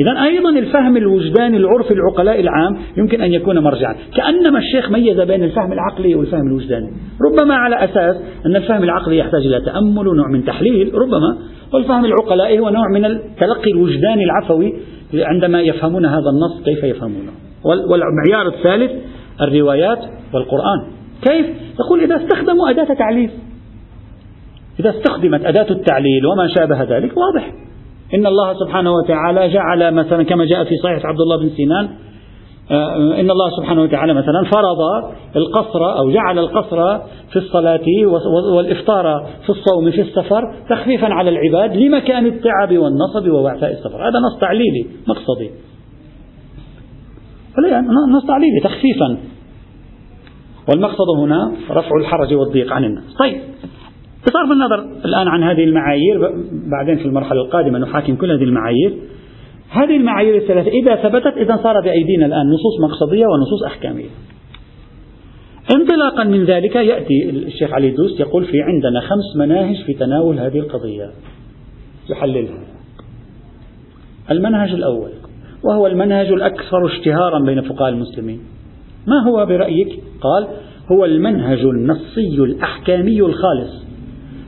إذا 0.00 0.24
أيضا 0.24 0.50
الفهم 0.50 0.96
الوجداني 0.96 1.56
العرفي 1.56 1.94
العقلاء 1.94 2.40
العام 2.40 2.78
يمكن 2.96 3.20
أن 3.20 3.32
يكون 3.32 3.58
مرجعا. 3.58 3.94
كأنما 4.16 4.58
الشيخ 4.58 4.90
ميز 4.90 5.20
بين 5.20 5.42
الفهم 5.44 5.72
العقلي 5.72 6.14
والفهم 6.14 6.46
الوجداني. 6.48 6.90
ربما 7.30 7.54
على 7.54 7.84
أساس 7.84 8.16
أن 8.46 8.56
الفهم 8.56 8.82
العقلي 8.82 9.18
يحتاج 9.18 9.46
إلى 9.46 9.60
تأمل 9.60 10.08
ونوع 10.08 10.28
من 10.32 10.44
تحليل 10.44 10.94
ربما. 10.94 11.38
والفهم 11.74 12.04
العقلائي 12.04 12.58
هو 12.58 12.68
نوع 12.68 12.88
من 12.94 13.04
التلقي 13.04 13.70
الوجداني 13.70 14.24
العفوي 14.24 14.72
عندما 15.14 15.60
يفهمون 15.60 16.06
هذا 16.06 16.30
النص 16.30 16.64
كيف 16.64 16.84
يفهمونه؟ 16.84 17.32
والمعيار 17.64 18.46
الثالث 18.46 18.92
الروايات 19.40 19.98
والقرآن. 20.34 20.78
كيف؟ 21.22 21.46
يقول 21.80 22.00
إذا 22.00 22.16
استخدموا 22.16 22.70
أداة 22.70 22.94
تعليل. 22.94 23.30
إذا 24.80 24.90
استخدمت 24.90 25.44
أداة 25.44 25.70
التعليل 25.70 26.26
وما 26.26 26.48
شابه 26.48 26.82
ذلك 26.82 27.12
واضح. 27.16 27.52
إن 28.14 28.26
الله 28.26 28.54
سبحانه 28.54 28.92
وتعالى 28.92 29.48
جعل 29.48 29.94
مثلا 29.94 30.22
كما 30.22 30.44
جاء 30.44 30.64
في 30.64 30.76
صحيح 30.76 31.06
عبد 31.06 31.20
الله 31.20 31.36
بن 31.36 31.50
سينان 31.56 31.88
آه، 32.70 33.20
إن 33.20 33.30
الله 33.30 33.50
سبحانه 33.56 33.82
وتعالى 33.82 34.14
مثلا 34.14 34.44
فرض 34.52 35.10
القصر 35.36 35.98
أو 35.98 36.10
جعل 36.10 36.38
القصر 36.38 36.98
في 37.30 37.36
الصلاة 37.36 37.84
والإفطار 38.56 39.26
في 39.42 39.50
الصوم 39.50 39.90
في 39.90 40.00
السفر 40.00 40.54
تخفيفا 40.70 41.14
على 41.14 41.30
العباد 41.30 41.76
لمكان 41.76 42.26
التعب 42.26 42.78
والنصب 42.78 43.28
ووعثاء 43.28 43.72
السفر. 43.72 44.08
هذا 44.08 44.18
نص 44.18 44.40
تعليلي 44.40 44.86
مقصدي. 45.08 45.50
نص 48.16 48.26
تعليلي 48.26 48.60
تخفيفا. 48.64 49.18
والمقصد 50.68 51.06
هنا 51.18 51.52
رفع 51.70 51.90
الحرج 52.00 52.34
والضيق 52.34 52.72
عن 52.72 52.84
الناس. 52.84 53.14
طيب. 53.18 53.40
بصرف 54.26 54.52
النظر 54.52 55.04
الآن 55.04 55.28
عن 55.28 55.42
هذه 55.42 55.64
المعايير 55.64 56.18
بعدين 56.70 56.96
في 56.96 57.04
المرحلة 57.04 57.40
القادمة 57.40 57.78
نحاكم 57.78 58.16
كل 58.16 58.30
هذه 58.30 58.42
المعايير. 58.42 58.94
هذه 59.70 59.96
المعايير 59.96 60.36
الثلاثة 60.36 60.70
إذا 60.70 60.96
ثبتت 60.96 61.36
إذا 61.36 61.56
صار 61.62 61.80
بأيدينا 61.80 62.26
الآن 62.26 62.46
نصوص 62.46 62.80
مقصدية 62.80 63.26
ونصوص 63.26 63.62
أحكامية. 63.66 64.08
انطلاقا 65.74 66.24
من 66.24 66.44
ذلك 66.44 66.76
يأتي 66.76 67.30
الشيخ 67.30 67.72
علي 67.72 67.90
دوس 67.90 68.20
يقول 68.20 68.44
في 68.44 68.62
عندنا 68.62 69.00
خمس 69.00 69.36
مناهج 69.36 69.76
في 69.86 69.94
تناول 69.94 70.38
هذه 70.38 70.58
القضية. 70.58 71.10
يحللها. 72.10 72.58
المنهج 74.30 74.70
الأول 74.70 75.10
وهو 75.64 75.86
المنهج 75.86 76.26
الأكثر 76.26 76.86
اشتهارا 76.86 77.44
بين 77.46 77.60
فقهاء 77.60 77.88
المسلمين. 77.88 78.40
ما 79.06 79.30
هو 79.30 79.46
برأيك؟ 79.46 79.88
قال 80.20 80.46
هو 80.92 81.04
المنهج 81.04 81.58
النصي 81.58 82.42
الأحكامي 82.42 83.20
الخالص. 83.20 83.85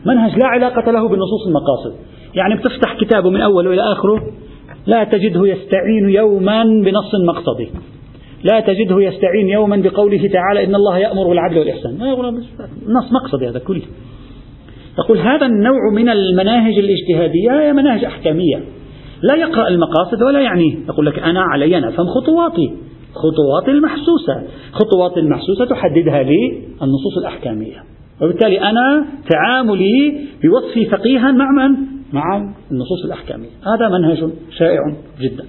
منهج 0.07 0.39
لا 0.39 0.47
علاقة 0.47 0.91
له 0.93 1.09
بنصوص 1.09 1.47
المقاصد 1.47 1.95
يعني 2.35 2.55
بتفتح 2.55 2.97
كتابه 3.01 3.31
من 3.31 3.41
أوله 3.41 3.73
إلى 3.73 3.83
آخره 3.93 4.21
لا 4.87 5.05
تجده 5.05 5.47
يستعين 5.47 6.09
يوما 6.09 6.65
بنص 6.65 7.15
مقصدي. 7.29 7.69
لا 8.45 8.61
تجده 8.61 9.01
يستعين 9.01 9.49
يوما 9.49 9.77
بقوله 9.77 10.29
تعالى 10.33 10.65
إن 10.65 10.75
الله 10.75 10.99
يأمر 10.99 11.29
بالعدل 11.29 11.59
والإحسان. 11.59 11.99
نص 12.87 13.13
مقصدي 13.13 13.49
هذا 13.49 13.59
كله. 13.59 13.83
يقول 14.99 15.19
هذا 15.19 15.47
النوع 15.47 15.93
من 15.95 16.09
المناهج 16.09 16.75
الاجتهادية 16.79 17.61
هي 17.61 17.73
مناهج 17.73 18.05
أحكامية. 18.05 18.65
لا 19.23 19.35
يقرأ 19.35 19.69
المقاصد 19.69 20.23
ولا 20.23 20.41
يعنيه. 20.41 20.77
يقول 20.89 21.07
لك 21.07 21.19
أنا 21.19 21.41
علي 21.41 21.79
أن 21.79 21.85
أفهم 21.85 22.07
خطواتي. 22.07 22.73
خطواتي 23.15 23.71
المحسوسة. 23.71 24.43
خطوات 24.73 25.19
المحسوسة 25.19 25.65
تحددها 25.65 26.23
لي 26.23 26.63
النصوص 26.83 27.19
الأحكامية. 27.21 27.98
وبالتالي 28.23 28.61
أنا 28.61 29.07
تعاملي 29.31 30.21
بوصفي 30.43 30.87
فقيها 30.87 31.33
مع 31.33 31.51
من؟ 31.51 31.77
مع 32.13 32.37
النصوص 32.71 33.05
الأحكامية. 33.05 33.49
هذا 33.67 33.89
منهج 33.89 34.31
شائع 34.59 34.81
جدا. 35.21 35.45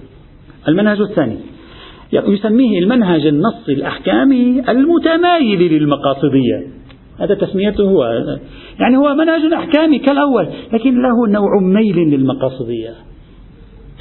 المنهج 0.68 1.00
الثاني 1.00 1.36
يسميه 2.12 2.78
المنهج 2.78 3.26
النصي 3.26 3.72
الأحكامي 3.72 4.62
المتمايل 4.68 5.72
للمقاصدية. 5.72 6.66
هذا 7.20 7.34
تسميته 7.34 7.84
هو. 7.84 8.04
يعني 8.80 8.96
هو 8.96 9.14
منهج 9.14 9.52
أحكامي 9.52 9.98
كالأول 9.98 10.48
لكن 10.72 11.02
له 11.02 11.28
نوع 11.28 11.60
ميل 11.60 11.96
للمقاصدية. 11.96 12.94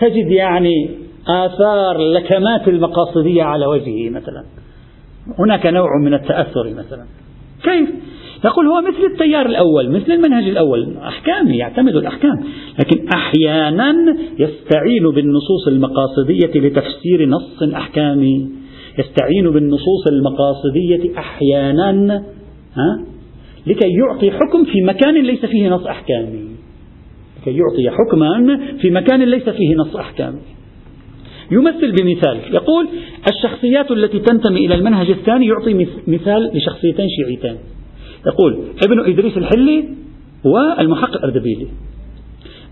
تجد 0.01 0.31
يعني 0.31 0.89
آثار 1.27 1.97
لكمات 1.97 2.67
المقاصدية 2.67 3.43
على 3.43 3.65
وجهه 3.65 4.09
مثلا. 4.09 4.43
هناك 5.39 5.65
نوع 5.65 5.89
من 6.03 6.13
التأثر 6.13 6.73
مثلا. 6.77 7.05
كيف؟ 7.63 7.89
يقول 8.45 8.67
هو 8.67 8.81
مثل 8.81 9.13
التيار 9.13 9.45
الأول 9.45 9.89
مثل 9.89 10.11
المنهج 10.11 10.47
الأول. 10.47 10.97
أحكامي 10.97 11.57
يعتمد 11.57 11.95
الأحكام. 11.95 12.43
لكن 12.79 13.07
أحيانا 13.13 14.17
يستعين 14.39 15.11
بالنصوص 15.15 15.67
المقاصدية 15.67 16.67
لتفسير 16.67 17.29
نص 17.29 17.63
أحكامي 17.75 18.49
يستعين 18.99 19.49
بالنصوص 19.51 20.07
المقاصدية 20.11 21.17
أحيانا 21.17 22.23
ها 22.73 23.05
لكي 23.67 23.87
يعطي 23.99 24.31
حكم 24.31 24.65
في 24.65 24.81
مكان 24.81 25.23
ليس 25.23 25.45
فيه 25.45 25.69
نص 25.69 25.85
أحكامي 25.85 26.49
لكي 27.41 27.57
يعطي 27.57 27.97
حكما 27.97 28.59
في 28.81 28.89
مكان 28.89 29.23
ليس 29.23 29.49
فيه 29.49 29.75
نص 29.75 29.95
أحكامي 29.95 30.39
يمثل 31.51 31.91
بمثال. 32.01 32.39
يقول 32.53 32.87
الشخصيات 33.31 33.91
التي 33.91 34.19
تنتمي 34.19 34.65
إلى 34.65 34.75
المنهج 34.75 35.09
الثاني 35.09 35.47
يعطي 35.47 35.87
مثال 36.07 36.51
لشخصيتين 36.53 37.07
شيعيتين 37.09 37.57
يقول 38.27 38.63
ابن 38.83 38.99
إدريس 38.99 39.37
الحلي 39.37 39.85
والمحقق 40.45 41.15
الأردبيلي. 41.15 41.67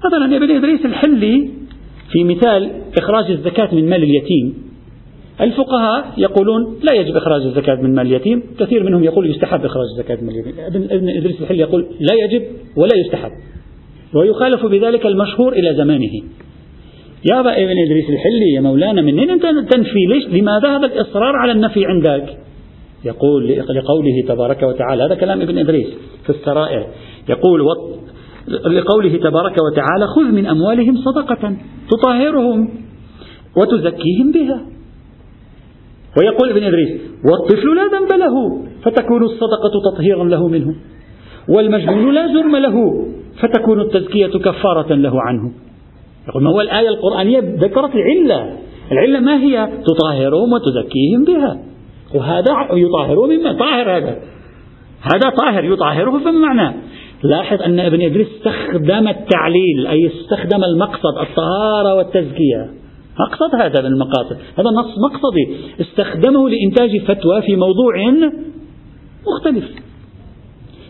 مثلا 0.06 0.38
ابن 0.38 0.52
إدريس 0.52 0.86
الحلي 0.86 1.50
في 2.12 2.24
مثال 2.24 2.72
إخراج 3.00 3.32
الزكاة 3.32 3.76
من 3.76 3.90
مال 3.90 4.04
اليتيم. 4.04 4.54
الفقهاء 5.42 6.14
يقولون 6.18 6.80
لا 6.90 6.94
يجب 6.96 7.16
إخراج 7.16 7.42
الزكاة 7.42 7.76
من 7.76 7.96
مال 7.96 8.08
اليتيم. 8.08 8.44
كثير 8.60 8.84
منهم 8.84 9.04
يقول 9.04 9.30
يستحب 9.30 9.66
إخراج 9.66 9.86
الزكاة 9.98 10.18
من 10.22 10.30
اليتيم. 10.30 10.54
ابن 10.92 11.10
إدريس 11.10 11.42
الحلي 11.42 11.60
يقول 11.60 11.88
لا 12.00 12.26
يجب 12.26 12.44
ولا 12.78 12.96
يستحب. 13.06 13.32
ويخالف 14.14 14.66
بذلك 14.66 15.06
المشهور 15.06 15.54
إلى 15.54 15.76
زمانه. 15.76 16.14
يا 17.32 17.40
ابن 17.40 17.78
إدريس 17.86 18.10
الحلي 18.10 18.54
يا 18.56 18.62
مولانا 18.62 19.02
منين 19.02 19.30
أنت 19.30 19.44
تنفي؟ 19.44 20.06
ليش؟ 20.10 20.28
لماذا 20.28 20.78
هذا 20.78 20.86
الإصرار 20.86 21.36
على 21.36 21.52
النفي 21.52 21.86
عندك؟ 21.86 22.38
يقول 23.06 23.48
لقوله 23.76 24.24
تبارك 24.28 24.64
وتعالى 24.64 25.04
هذا 25.04 25.16
كلام 25.16 25.42
ابن 25.42 25.58
إدريس 25.58 25.88
في 26.24 26.30
السرائر. 26.30 26.88
يقول 27.30 27.62
لقوله 28.66 29.18
تبارك 29.18 29.56
وتعالى 29.72 30.08
خذ 30.16 30.32
من 30.32 30.46
أموالهم 30.46 30.96
صدقة 30.98 31.58
تطهرهم 31.90 32.70
وتزكيهم 33.58 34.32
بها. 34.32 34.62
ويقول 36.20 36.50
ابن 36.50 36.64
إدريس 36.64 37.02
والطفل 37.26 37.76
لا 37.76 38.00
ذنب 38.00 38.12
له 38.12 38.62
فتكون 38.84 39.24
الصدقة 39.24 39.92
تطهيرا 39.92 40.24
له 40.24 40.48
منه. 40.48 40.76
والمجنون 41.50 42.14
لا 42.14 42.28
جرم 42.28 42.56
له 42.56 43.06
فتكون 43.42 43.82
التزكية 43.82 44.28
كفارة 44.28 44.94
له 44.94 45.22
عنه. 45.22 45.52
يقول 46.28 46.44
ما 46.44 46.50
هو 46.50 46.62
الآية 46.62 46.90
القرآنية 46.90 47.40
ذكرت 47.40 47.92
العلة. 47.96 48.58
العلة 48.92 49.20
ما 49.20 49.44
هي؟ 49.44 49.70
تطهرهم 49.86 50.54
وتزكيهم 50.54 51.24
بها. 51.28 51.60
وهذا 52.16 52.68
يطهره 52.72 53.28
مما 53.28 53.54
طاهر 53.54 53.98
هذا. 53.98 54.20
هذا 55.02 55.30
طاهر 55.30 55.64
يطهره 55.64 56.20
فما 56.20 56.32
معنى 56.32 56.76
لاحظ 57.24 57.62
أن 57.62 57.80
ابن 57.80 58.02
إدريس 58.02 58.28
استخدم 58.28 59.08
التعليل 59.08 59.88
أي 59.88 60.08
استخدم 60.08 60.64
المقصد 60.64 61.18
الطهارة 61.22 61.96
والتزكية. 61.96 62.70
مقصد 63.20 63.56
هذا 63.56 63.82
من 63.82 63.94
المقاصد. 63.94 64.38
هذا 64.60 64.70
نص 64.70 64.98
مقصدي. 64.98 65.58
استخدمه 65.82 66.50
لإنتاج 66.50 67.02
فتوى 67.02 67.42
في 67.42 67.56
موضوع 67.56 67.94
مختلف. 69.28 69.66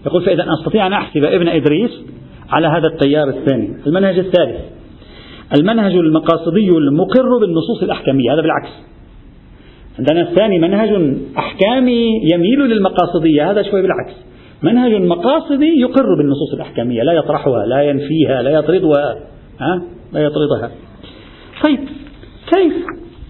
يقول 0.05 0.21
فإذا 0.21 0.45
أستطيع 0.59 0.87
أن 0.87 0.93
أحسب 0.93 1.23
ابن 1.23 1.47
إدريس 1.47 1.91
على 2.49 2.67
هذا 2.67 2.87
التيار 2.87 3.29
الثاني. 3.29 3.77
المنهج 3.87 4.19
الثالث. 4.19 4.61
المنهج 5.59 5.95
المقاصدي 5.95 6.69
المقر 6.69 7.37
بالنصوص 7.41 7.83
الأحكامية. 7.83 8.33
هذا 8.33 8.41
بالعكس. 8.41 8.69
عندنا 9.99 10.21
الثاني 10.21 10.59
منهج 10.59 11.15
أحكامي 11.37 12.21
يميل 12.33 12.59
للمقاصدية 12.59 13.51
هذا 13.51 13.61
شوي 13.61 13.81
بالعكس. 13.81 14.13
منهج 14.63 14.91
مقاصدي 14.91 15.79
يقر 15.79 16.15
بالنصوص 16.17 16.53
الأحكامية 16.53 17.03
لا 17.03 17.13
يطرحها 17.13 17.65
لا 17.65 17.81
ينفيها 17.81 18.41
لا 18.41 18.49
يطردها 18.49 19.15
ها؟ 19.59 19.81
لا 20.13 20.19
يطردها. 20.19 20.71
طيب 21.63 21.79
كيف 22.53 22.73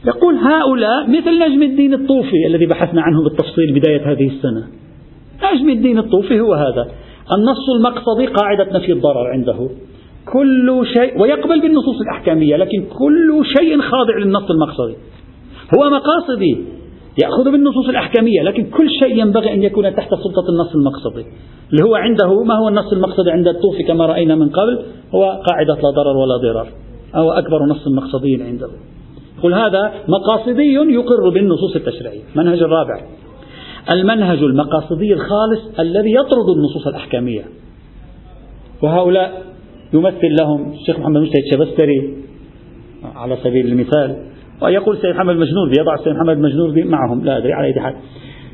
يقول 0.05 0.35
هؤلاء 0.35 1.09
مثل 1.09 1.39
نجم 1.39 1.63
الدين 1.63 1.93
الطوفي 1.93 2.47
الذي 2.47 2.65
بحثنا 2.65 3.01
عنه 3.01 3.23
بالتفصيل 3.23 3.73
بداية 3.79 4.11
هذه 4.11 4.27
السنة؟ 4.27 4.67
نجم 5.53 5.69
الدين 5.69 5.97
الطوفي 5.97 6.39
هو 6.39 6.53
هذا. 6.53 6.87
النص 7.31 7.69
المقصدي 7.77 8.25
قاعدة 8.25 8.77
نفي 8.77 8.91
الضرر 8.91 9.27
عنده. 9.33 9.69
كل 10.33 10.85
شيء 10.97 11.21
ويقبل 11.21 11.61
بالنصوص 11.61 12.01
الأحكامية 12.01 12.55
لكن 12.55 12.85
كل 12.99 13.45
شيء 13.57 13.81
خاضع 13.81 14.17
للنص 14.17 14.51
المقصدي. 14.51 14.95
هو 15.75 15.89
مقاصدي. 15.89 16.65
يأخذ 17.23 17.51
بالنصوص 17.51 17.89
الأحكامية 17.89 18.41
لكن 18.41 18.69
كل 18.69 18.89
شيء 18.99 19.19
ينبغي 19.19 19.53
أن 19.53 19.63
يكون 19.63 19.95
تحت 19.95 20.09
سلطة 20.09 20.49
النص 20.49 20.75
المقصدي. 20.75 21.25
اللي 21.71 21.83
هو 21.83 21.95
عنده 21.95 22.43
ما 22.43 22.55
هو 22.55 22.67
النص 22.67 22.93
المقصدي 22.93 23.31
عند 23.31 23.47
الطوفي 23.47 23.83
كما 23.83 24.05
رأينا 24.05 24.35
من 24.35 24.49
قبل؟ 24.49 24.85
هو 25.15 25.41
قاعدة 25.49 25.73
لا 25.73 25.89
ضرر 25.95 26.17
ولا 26.17 26.37
ضرار. 26.37 26.67
أو 27.15 27.31
أكبر 27.31 27.65
نص 27.65 27.87
مقصدي 27.87 28.43
عنده. 28.43 28.69
قل 29.43 29.53
هذا 29.53 29.93
مقاصدي 30.07 30.73
يقر 30.73 31.29
بالنصوص 31.29 31.75
التشريعية. 31.75 32.23
المنهج 32.35 32.63
الرابع. 32.63 33.01
المنهج 33.89 34.37
المقاصدي 34.37 35.13
الخالص 35.13 35.79
الذي 35.79 36.11
يطرد 36.11 36.49
النصوص 36.55 36.87
الأحكامية. 36.87 37.45
وهؤلاء 38.81 39.43
يمثل 39.93 40.35
لهم 40.41 40.73
الشيخ 40.73 40.99
محمد 40.99 41.21
مجتهد 41.21 41.43
شبستري 41.53 42.17
على 43.15 43.37
سبيل 43.43 43.67
المثال 43.67 44.27
ويقول 44.61 44.97
سيد 44.97 45.15
محمد 45.15 45.35
المجنوردي 45.35 45.79
يضع 45.79 45.95
سيد 45.95 46.13
محمد 46.13 46.37
المجنوردي 46.37 46.83
معهم. 46.83 47.25
لا 47.25 47.37
أدري 47.37 47.53
على 47.53 47.67
أي 47.67 47.73
حال. 47.73 47.95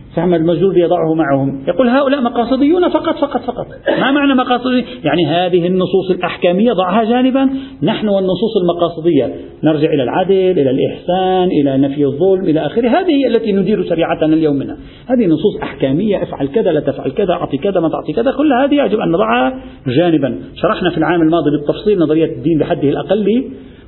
سيد 0.10 0.24
محمد 0.24 0.40
المجنوردي 0.40 0.80
يضعه 0.80 1.14
معهم. 1.14 1.64
يقول 1.68 1.90
هؤلاء 1.90 2.22
مقاصديون 2.22 2.90
فقط 2.90 3.16
فقط 3.16 3.42
فقط. 3.42 3.68
ما 4.00 4.12
معنى 4.12 4.36
مقاصدي؟ 4.36 4.86
يعني 5.04 5.26
هذه 5.26 5.68
النصوص 5.68 6.12
الأحكامية 6.12 6.74
ضعها 6.74 7.04
جانبا. 7.04 7.50
نحن 7.84 8.08
والنصوص 8.08 8.58
المقاصدية. 8.62 9.36
نرجع 9.64 9.94
إلى 9.94 10.04
العدل 10.04 10.60
إلى 10.60 10.70
الإحسان 10.70 11.48
إلى 11.62 11.78
نفي 11.78 12.06
الظلم 12.06 12.44
إلى 12.44 12.66
آخره. 12.66 12.90
هذه 12.90 13.28
التي 13.28 13.52
ندير 13.52 13.84
شريعتنا 13.84 14.34
اليوم 14.34 14.56
منها. 14.56 14.78
هذه 15.10 15.26
نصوص 15.26 15.62
أحكامية. 15.64 16.24
افعل 16.24 16.48
كذا 16.48 16.72
لا 16.72 16.80
تفعل 16.80 17.12
كذا 17.12 17.34
أعطي 17.34 17.58
كذا 17.58 17.80
ما 17.80 17.90
تعطي 17.90 18.14
كذا. 18.14 18.32
كل 18.32 18.54
هذه 18.54 18.86
يجب 18.86 19.00
أن 19.00 19.12
نضعها 19.12 19.64
جانبا. 19.88 20.40
شرحنا 20.56 20.90
في 20.90 20.98
العام 20.98 21.22
الماضي 21.22 21.52
بالتفصيل 21.52 22.00
نظرية 22.00 22.26
الدين 22.26 22.60
بحده 22.60 22.90
الأقل. 22.90 23.44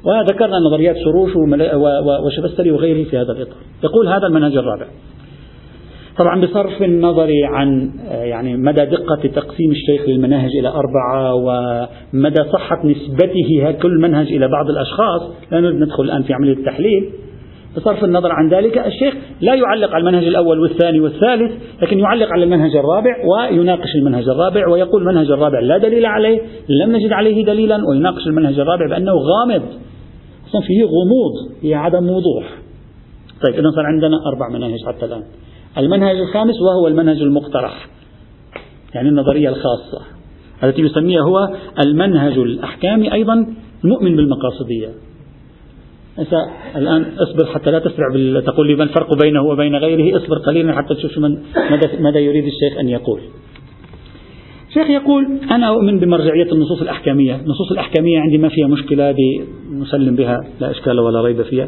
وذكرنا 0.06 0.60
نظريات 0.60 0.96
سروش 0.96 1.32
وشبستري 2.26 2.72
وغيره 2.72 3.10
في 3.10 3.18
هذا 3.18 3.32
الإطار. 3.32 3.58
يقول 3.84 4.08
هذا 4.08 4.28
المنهج 4.28 4.58
الرابع. 4.58 4.86
طبعا 6.18 6.42
بصرف 6.42 6.84
النظر 6.84 7.30
عن 7.44 7.92
يعني 8.10 8.58
مدى 8.58 8.86
دقة 8.86 9.28
تقسيم 9.36 9.72
الشيخ 9.72 10.10
للمناهج 10.10 10.50
إلى 10.60 10.68
أربعة 10.68 11.36
ومدى 11.36 12.44
صحة 12.54 12.86
نسبته 12.86 13.72
كل 13.82 14.02
منهج 14.02 14.28
إلى 14.28 14.48
بعض 14.48 14.70
الأشخاص 14.70 15.22
لا 15.52 15.60
نريد 15.60 15.76
ندخل 15.76 16.04
الآن 16.04 16.24
في 16.24 16.34
عملية 16.34 16.54
التحليل. 16.54 17.10
بصرف 17.78 18.04
النظر 18.04 18.32
عن 18.32 18.50
ذلك 18.50 18.78
الشيخ 18.78 19.14
لا 19.42 19.54
يعلق 19.54 19.90
على 19.90 20.02
المنهج 20.02 20.28
الأول 20.28 20.60
والثاني 20.60 21.00
والثالث 21.00 21.52
لكن 21.82 22.00
يعلق 22.00 22.28
على 22.32 22.44
المنهج 22.44 22.76
الرابع 22.76 23.16
ويناقش 23.26 23.96
المنهج 23.96 24.30
الرابع 24.30 24.68
ويقول 24.68 25.02
المنهج 25.02 25.32
الرابع 25.32 25.60
لا 25.60 25.78
دليل 25.78 26.06
عليه 26.06 26.42
لم 26.70 26.96
نجد 26.96 27.12
عليه 27.12 27.46
دليلا 27.46 27.80
ويناقش 27.90 28.28
المنهج 28.28 28.60
الرابع 28.60 28.88
بأنه 28.90 29.12
غامض. 29.12 29.62
أصلا 30.48 30.62
فيه 30.62 30.84
غموض 30.84 31.64
فيه 31.64 31.76
عدم 31.76 32.10
وضوح. 32.10 32.58
طيب 33.46 33.56
إذا 33.56 33.72
صار 33.76 33.86
عندنا 33.86 34.18
أربع 34.26 34.50
مناهج 34.50 34.80
حتى 34.88 35.06
الآن. 35.06 35.24
المنهج 35.78 36.16
الخامس 36.16 36.62
وهو 36.62 36.88
المنهج 36.88 37.22
المقترح 37.22 37.88
يعني 38.96 39.10
النظرية 39.10 39.50
الخاصة 39.50 40.02
التي 40.64 40.82
يسميها 40.82 41.22
هو 41.22 41.50
المنهج 41.86 42.38
الأحكامي 42.38 43.14
أيضا 43.14 43.48
المؤمن 43.84 44.16
بالمقاصدية. 44.16 44.90
الآن 46.76 47.06
اصبر 47.18 47.46
حتى 47.46 47.72
لا 47.72 47.80
تسرع 47.80 48.10
تقول 48.46 48.68
لي 48.68 48.76
ما 48.76 48.84
الفرق 48.84 49.14
بينه 49.24 49.44
وبين 49.44 49.76
غيره 49.76 50.18
اصبر 50.18 50.38
قليلا 50.38 50.74
حتى 50.74 50.96
تشوف 50.96 51.18
ماذا 52.00 52.20
يريد 52.20 52.44
الشيخ 52.46 52.80
أن 52.80 52.90
يقول. 52.90 53.22
الشيخ 54.76 54.90
يقول 54.90 55.26
أنا 55.52 55.68
أؤمن 55.68 56.00
بمرجعية 56.00 56.52
النصوص 56.52 56.82
الأحكامية. 56.82 57.36
النصوص 57.36 57.72
الأحكامية 57.72 58.20
عندي 58.20 58.38
ما 58.38 58.50
فيها 58.50 58.68
مشكلة 58.68 59.16
نسلم 59.72 60.16
بها 60.16 60.38
لا 60.60 60.72
إشكال 60.72 61.00
ولا 61.00 61.22
ريب 61.22 61.42
فيها. 61.42 61.68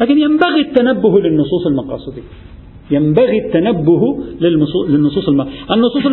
لكن 0.00 0.18
ينبغي 0.18 0.60
التنبه 0.60 1.20
للنصوص 1.20 1.66
المقاصدية. 1.66 2.22
ينبغي 2.90 3.38
التنبه 3.46 4.00
للنصوص 4.40 5.28
النصوص 5.70 6.06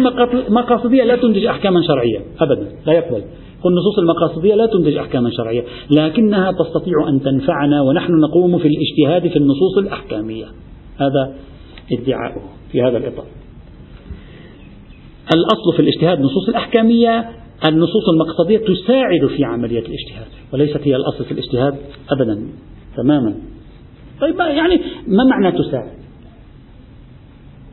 المقاصدية 0.50 1.04
لا 1.04 1.16
تنتج 1.16 1.46
أحكاما 1.46 1.82
شرعية 1.82 2.20
أبدا 2.42 2.68
لا 2.86 2.94
يقبل. 2.94 3.24
النصوص 3.66 4.00
المقاصدية 4.00 4.56
لا 4.56 4.66
تنتج 4.66 4.96
أحكاما 4.96 5.30
شرعية. 5.30 5.64
لكنها 5.98 6.52
تستطيع 6.52 7.10
أن 7.10 7.22
تنفعنا 7.22 7.82
ونحن 7.82 8.14
نقوم 8.14 8.58
في 8.58 8.68
الاجتهاد 8.68 9.32
في 9.32 9.38
النصوص 9.40 9.78
الأحكامية. 9.78 10.46
هذا 10.98 11.34
ادعاؤه 11.92 12.42
في 12.72 12.82
هذا 12.82 12.98
الإطار. 12.98 13.26
الأصل 15.36 15.74
في 15.76 15.82
الاجتهاد 15.82 16.18
النصوص 16.18 16.50
الأحكامية 16.50 17.30
النصوص 17.66 18.10
المقصدية 18.14 18.58
تساعد 18.58 19.28
في 19.38 19.44
عملية 19.44 19.80
الاجتهاد 19.80 20.28
وليست 20.54 20.88
هي 20.88 20.96
الأصل 20.96 21.26
في 21.26 21.32
الاجتهاد 21.32 21.76
أبدا 22.12 22.48
تماما. 22.98 23.36
طيب 24.22 24.40
يعني 24.40 24.82
ما 25.08 25.24
معنى 25.24 25.52
تساعد؟ 25.52 26.04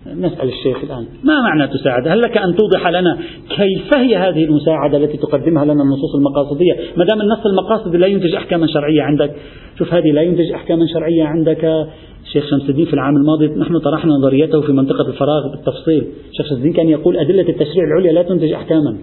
نسأل 0.07 0.49
الشيخ 0.49 0.85
الآن 0.85 1.07
ما 1.25 1.41
معنى 1.41 1.69
تساعد؟ 1.69 2.09
هل 2.09 2.21
لك 2.21 2.37
أن 2.39 2.57
توضح 2.57 2.87
لنا 2.89 3.19
كيف 3.49 3.95
هي 3.95 4.17
هذه 4.17 4.45
المساعدة 4.45 4.97
التي 4.97 5.17
تقدمها 5.17 5.65
لنا 5.65 5.83
النصوص 5.83 6.15
المقاصدية؟ 6.15 6.73
ما 6.97 7.05
دام 7.05 7.21
النص 7.21 7.47
المقاصدي 7.47 7.99
لا 7.99 8.07
ينتج 8.07 8.35
أحكاما 8.35 8.67
شرعية 8.67 9.03
عندك 9.03 9.37
شوف 9.79 9.95
هذه 9.95 10.13
لا 10.13 10.23
ينتج 10.23 10.53
أحكاما 10.53 10.87
شرعية 10.95 11.25
عندك. 11.25 11.87
الشيخ 12.31 12.51
شمس 12.51 12.71
الدين 12.71 12.87
في 12.87 12.95
العام 12.95 13.17
الماضي 13.17 13.47
نحن 13.47 13.79
طرحنا 13.79 14.13
نظريته 14.13 14.61
في 14.61 14.73
منطقة 14.73 15.09
الفراغ 15.09 15.51
بالتفصيل. 15.51 16.07
الشيخ 16.31 16.47
شمس 16.47 16.59
الدين 16.59 16.73
كان 16.73 16.89
يقول 16.89 17.17
أدلة 17.17 17.49
التشريع 17.49 17.85
العليا 17.85 18.13
لا 18.13 18.23
تنتج 18.23 18.53
أحكاما. 18.53 18.97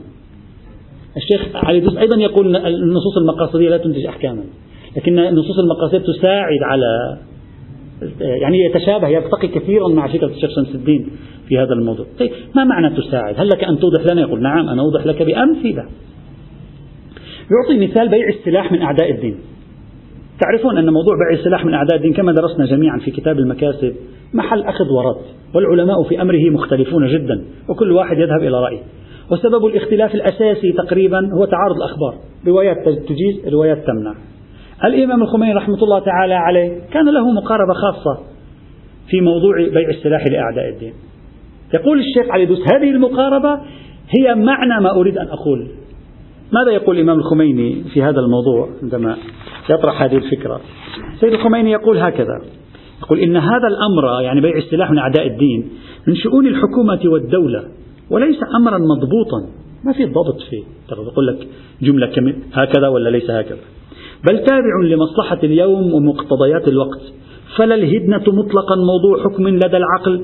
الشيخ 1.17 1.55
علي 1.55 1.79
دوس 1.79 1.97
أيضا 1.97 2.17
يقول 2.17 2.55
النصوص 2.55 3.17
المقاصدية 3.17 3.69
لا 3.69 3.77
تنتج 3.77 4.05
أحكاما. 4.05 4.43
لكن 4.97 5.19
النصوص 5.19 5.59
المقاصدية 5.59 5.97
تساعد 5.97 6.59
على 6.63 7.17
يعني 8.19 8.57
يتشابه 8.65 9.07
يرتقي 9.07 9.47
كثيرا 9.47 9.87
مع 9.87 10.07
فكرة 10.07 10.27
الشيخ 10.27 10.49
شمس 10.55 10.75
الدين 10.75 11.09
في 11.47 11.57
هذا 11.57 11.73
الموضوع. 11.73 12.05
طيب 12.19 12.31
ما 12.55 12.63
معنى 12.63 12.95
تساعد؟ 12.95 13.35
هل 13.37 13.49
لك 13.49 13.63
أن 13.63 13.79
توضح 13.79 14.11
لنا؟ 14.11 14.21
يقول 14.21 14.41
نعم 14.41 14.69
أنا 14.69 14.81
أوضح 14.81 15.05
لك 15.05 15.23
بأمثلة. 15.23 15.85
يعطي 17.51 17.87
مثال 17.87 18.09
بيع 18.09 18.27
السلاح 18.29 18.71
من 18.71 18.81
أعداء 18.81 19.11
الدين. 19.11 19.35
تعرفون 20.39 20.77
أن 20.77 20.89
موضوع 20.89 21.15
بيع 21.15 21.39
السلاح 21.39 21.65
من 21.65 21.73
أعداء 21.73 21.97
الدين 21.97 22.13
كما 22.13 22.31
درسنا 22.31 22.65
جميعا 22.65 22.99
في 22.99 23.11
كتاب 23.11 23.39
المكاسب 23.39 23.95
محل 24.33 24.61
أخذ 24.61 24.85
ورد 24.85 25.17
والعلماء 25.55 26.03
في 26.03 26.21
أمره 26.21 26.49
مختلفون 26.49 27.07
جدا 27.07 27.43
وكل 27.69 27.91
واحد 27.91 28.17
يذهب 28.17 28.39
إلى 28.39 28.61
رأيه. 28.61 28.79
وسبب 29.31 29.65
الاختلاف 29.65 30.15
الأساسي 30.15 30.71
تقريبا 30.71 31.19
هو 31.33 31.45
تعارض 31.45 31.75
الأخبار. 31.75 32.15
روايات 32.47 32.77
تجيز 32.89 33.53
روايات 33.53 33.77
تمنع. 33.87 34.13
الإمام 34.85 35.21
الخميني 35.21 35.53
رحمة 35.53 35.83
الله 35.83 35.99
تعالى 35.99 36.33
عليه 36.33 36.81
كان 36.93 37.09
له 37.09 37.31
مقاربة 37.31 37.73
خاصة 37.73 38.23
في 39.09 39.21
موضوع 39.21 39.55
بيع 39.55 39.89
السلاح 39.89 40.27
لأعداء 40.27 40.69
الدين. 40.69 40.93
يقول 41.73 41.99
الشيخ 41.99 42.31
علي 42.33 42.45
دوس 42.45 42.59
هذه 42.73 42.89
المقاربة 42.89 43.59
هي 44.19 44.35
معنى 44.35 44.83
ما 44.83 44.95
أريد 44.95 45.17
أن 45.17 45.27
أقول. 45.27 45.67
ماذا 46.51 46.71
يقول 46.71 46.95
الإمام 46.95 47.19
الخميني 47.19 47.83
في 47.93 48.03
هذا 48.03 48.19
الموضوع 48.19 48.69
عندما 48.83 49.17
يطرح 49.69 50.01
هذه 50.01 50.15
الفكرة؟ 50.15 50.61
سيد 51.19 51.33
الخميني 51.33 51.71
يقول 51.71 51.97
هكذا 51.97 52.41
يقول 53.03 53.19
إن 53.19 53.37
هذا 53.37 53.67
الأمر 53.67 54.21
يعني 54.21 54.41
بيع 54.41 54.57
السلاح 54.57 54.91
من 54.91 54.97
أعداء 54.97 55.27
الدين 55.27 55.69
من 56.07 56.15
شؤون 56.15 56.47
الحكومة 56.47 56.99
والدولة 57.05 57.63
وليس 58.09 58.37
أمرا 58.59 58.77
مضبوطا. 58.77 59.39
ما 59.85 59.93
في 59.93 60.05
ضبط 60.05 60.41
فيه. 60.49 60.63
يقول 60.91 61.27
لك 61.27 61.47
جملة 61.81 62.33
هكذا 62.53 62.87
ولا 62.87 63.09
ليس 63.09 63.31
هكذا؟ 63.31 63.59
بل 64.29 64.43
تابع 64.43 64.81
لمصلحة 64.83 65.39
اليوم 65.43 65.93
ومقتضيات 65.93 66.67
الوقت. 66.67 67.01
فلا 67.57 67.75
الهدنة 67.75 68.23
مطلقا 68.27 68.75
موضوع 68.75 69.23
حكم 69.23 69.47
لدى 69.47 69.77
العقل. 69.77 70.21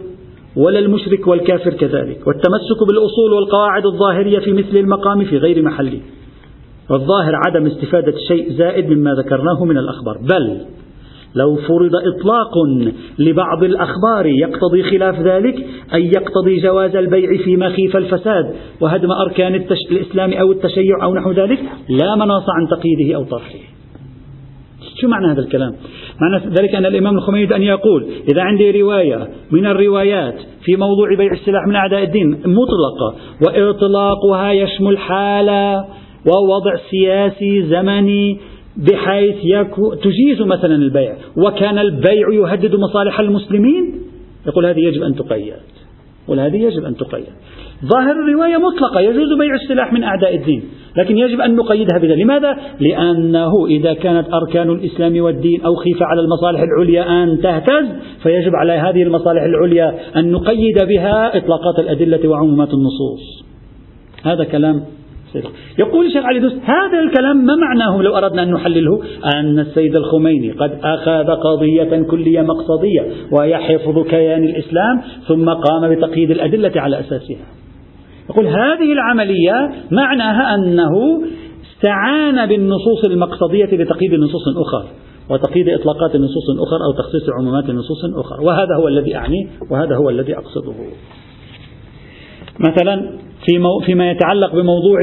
ولا 0.56 0.80
المشرك 0.80 1.28
والكافر 1.28 1.74
كذلك. 1.74 2.28
والتمسك 2.28 2.88
بالأصول 2.88 3.34
والقواعد 3.34 3.86
الظاهرية 3.86 4.40
في 4.40 4.54
مثل 4.54 4.78
المقام 4.78 5.26
في 5.26 5.38
غير 5.38 5.62
محله 5.62 6.00
والظاهر 6.90 7.36
عدم 7.48 7.66
استفادة 7.66 8.14
شيء 8.28 8.54
زائد 8.54 8.90
مما 8.90 9.14
ذكرناه 9.14 9.66
من 9.66 9.78
الأخبار. 9.78 10.18
بل 10.18 10.62
لو 11.36 11.56
فرض 11.56 11.92
إطلاق 11.96 12.54
لبعض 13.20 13.64
الأخبار 13.64 14.26
يقتضي 14.26 14.84
خلاف 14.84 15.20
ذلك 15.20 15.66
أي 15.94 16.06
يقتضي 16.06 16.60
جواز 16.60 16.96
البيع 16.96 17.44
في 17.44 17.58
مخيف 17.58 17.98
الفساد 17.98 18.56
وهدم 18.82 19.12
أركان 19.12 19.56
الإسلام 19.92 20.34
أو 20.34 20.52
التشيع 20.52 21.04
أو 21.04 21.16
نحو 21.16 21.32
ذلك 21.32 21.60
لا 21.90 22.16
مناص 22.16 22.44
عن 22.50 22.68
تقييده 22.68 23.16
أو 23.16 23.24
طرحه. 23.24 23.60
شو 25.02 25.08
معنى 25.08 25.32
هذا 25.32 25.42
الكلام؟ 25.42 25.76
معنى 26.22 26.56
ذلك 26.60 26.76
أن 26.76 26.86
الإمام 26.86 27.18
الخميني 27.18 27.56
أن 27.56 27.62
يقول 27.62 28.06
إذا 28.32 28.42
عندي 28.42 28.82
رواية 28.82 29.28
من 29.52 29.66
الروايات 29.66 30.36
في 30.66 30.76
موضوع 30.76 31.16
بيع 31.18 31.32
السلاح 31.32 31.68
من 31.68 31.76
أعداء 31.76 32.04
الدين 32.04 32.30
مطلقة 32.30 33.16
وإطلاقها 33.46 34.52
يشمل 34.52 34.98
حالة 34.98 35.86
ووضع 36.26 36.76
سياسي 36.92 37.64
زمني 37.64 38.40
بحيث 38.78 39.36
تجيز 40.04 40.42
مثلا 40.42 40.76
البيع 40.76 41.16
وكان 41.38 41.80
البيع 41.80 42.30
يهدد 42.34 42.76
مصالح 42.76 43.20
المسلمين؟ 43.20 43.94
يقول 44.48 44.66
هذه 44.66 44.80
يجب 44.80 45.04
أن 45.04 45.16
تقيد. 45.16 45.54
يقول 46.26 46.40
هذه 46.40 46.58
يجب 46.58 46.86
أن 46.86 46.96
تقيد. 46.96 47.26
ظاهر 47.86 48.12
الرواية 48.12 48.58
مطلقة 48.58 49.02
يجوز 49.02 49.38
بيع 49.40 49.56
السلاح 49.56 49.94
من 49.94 50.04
أعداء 50.04 50.36
الدين 50.36 50.64
لكن 50.98 51.18
يجب 51.18 51.42
أن 51.42 51.56
نقيدها 51.56 52.00
بذلك. 52.00 52.18
لماذا؟ 52.18 52.58
لأنه 52.80 53.66
إذا 53.68 53.94
كانت 53.94 54.28
أركان 54.34 54.70
الإسلام 54.70 55.22
والدين 55.22 55.62
أو 55.62 55.76
خيف 55.76 56.04
على 56.04 56.22
المصالح 56.22 56.62
العليا 56.62 57.24
أن 57.24 57.42
تهتز 57.42 57.86
فيجب 58.24 58.56
على 58.56 58.74
هذه 58.74 59.04
المصالح 59.04 59.44
العليا 59.44 59.96
أن 60.16 60.32
نقيد 60.32 60.84
بها 60.88 61.38
إطلاقات 61.38 61.80
الأدلة 61.80 62.30
وعمومات 62.30 62.70
النصوص. 62.74 63.44
هذا 64.24 64.44
كلام 64.44 64.84
يقول 65.80 66.06
الشيخ 66.06 66.26
علي 66.26 66.40
دوس 66.40 66.54
هذا 66.54 67.00
الكلام 67.00 67.46
ما 67.46 67.56
معناه 67.56 68.02
لو 68.02 68.18
أردنا 68.18 68.44
أن 68.44 68.52
نحلله؟ 68.52 69.02
أن 69.36 69.60
السيد 69.60 69.96
الخميني 69.96 70.52
قد 70.52 70.80
أخذ 70.84 71.28
قضية 71.28 72.02
كلية 72.02 72.42
مقصدية 72.42 73.08
وهي 73.32 73.58
حفظ 73.58 74.08
كيان 74.08 74.44
الإسلام 74.44 75.02
ثم 75.28 75.50
قام 75.50 75.96
بتقييد 75.96 76.32
الأدلة 76.32 76.72
على 76.76 77.00
أساسها. 77.00 77.46
يقول 78.30 78.48
هذه 78.48 78.94
العملية 78.94 79.72
معناها 79.92 80.56
أنه 80.56 81.24
استعان 81.72 82.46
بالنصوص 82.46 83.06
المقصدية 83.06 83.66
لتقييد 83.66 84.14
نصوص 84.14 84.58
أخرى 84.58 84.88
وتقييد 85.30 85.70
إطلاقات 85.70 86.16
نصوص 86.16 86.50
أخرى 86.68 86.80
أو 86.88 86.92
تخصيص 86.98 87.30
عمومات 87.40 87.70
نصوص 87.70 88.06
أخرى 88.16 88.46
وهذا 88.46 88.76
هو 88.80 88.88
الذي 88.88 89.16
أعنيه 89.16 89.48
وهذا 89.72 89.96
هو 89.96 90.10
الذي 90.10 90.38
أقصده. 90.38 90.74
مثلا 92.60 93.20
في 93.46 93.58
مو 93.60 93.80
فيما 93.86 94.12
يتعلق 94.12 94.56
بموضوع 94.56 95.00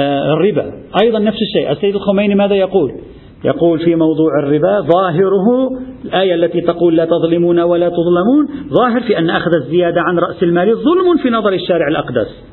آه، 0.00 0.32
الربا. 0.32 0.72
أيضا 1.02 1.18
نفس 1.18 1.38
الشيء. 1.42 1.72
السيد 1.72 1.94
الخميني 1.94 2.34
ماذا 2.34 2.54
يقول؟ 2.54 2.92
يقول 3.44 3.78
في 3.78 3.94
موضوع 3.94 4.30
الربا 4.42 4.80
ظاهره 4.80 5.70
الآية 6.04 6.34
التي 6.34 6.60
تقول 6.60 6.96
لا 6.96 7.04
تظلمون 7.04 7.60
ولا 7.60 7.88
تظلمون 7.88 8.68
ظاهر 8.80 9.00
في 9.00 9.18
أن 9.18 9.30
أخذ 9.30 9.50
الزيادة 9.54 10.00
عن 10.00 10.18
رأس 10.18 10.42
المال 10.42 10.74
ظلم 10.74 11.16
في 11.22 11.30
نظر 11.30 11.52
الشارع 11.52 11.88
الأقدس. 11.88 12.44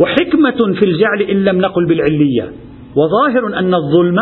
وحكمة 0.00 0.74
في 0.74 0.84
الجعل 0.84 1.22
إن 1.22 1.44
لم 1.44 1.58
نقل 1.58 1.86
بالعلية. 1.86 2.52
وظاهر 2.96 3.58
أن 3.58 3.74
الظلم 3.74 4.16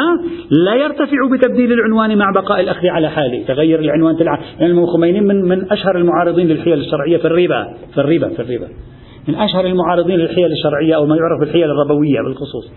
لا 0.64 0.74
يرتفع 0.74 1.16
بتبديل 1.32 1.72
العنوان 1.72 2.18
مع 2.18 2.30
بقاء 2.34 2.60
الأخذ 2.60 2.86
على 2.86 3.10
حاله. 3.10 3.44
تغير 3.48 3.80
العنوان 3.80 4.16
تلعب 4.16 4.38
يعني 4.60 4.72
الخميني 4.72 5.20
من, 5.20 5.42
من 5.42 5.72
أشهر 5.72 5.96
المعارضين 5.96 6.48
للحيل 6.48 6.78
الشرعية 6.78 7.16
في 7.16 7.24
الربا. 7.24 7.74
في 7.94 8.00
الربا 8.00 8.28
في 8.28 8.42
الربا. 8.42 8.68
من 9.28 9.34
أشهر 9.34 9.66
المعارضين 9.66 10.16
للحيل 10.16 10.52
الشرعية 10.52 10.96
أو 10.96 11.06
ما 11.06 11.16
يعرف 11.16 11.40
بالحيل 11.40 11.64
الربوية 11.64 12.20
بالخصوص. 12.26 12.70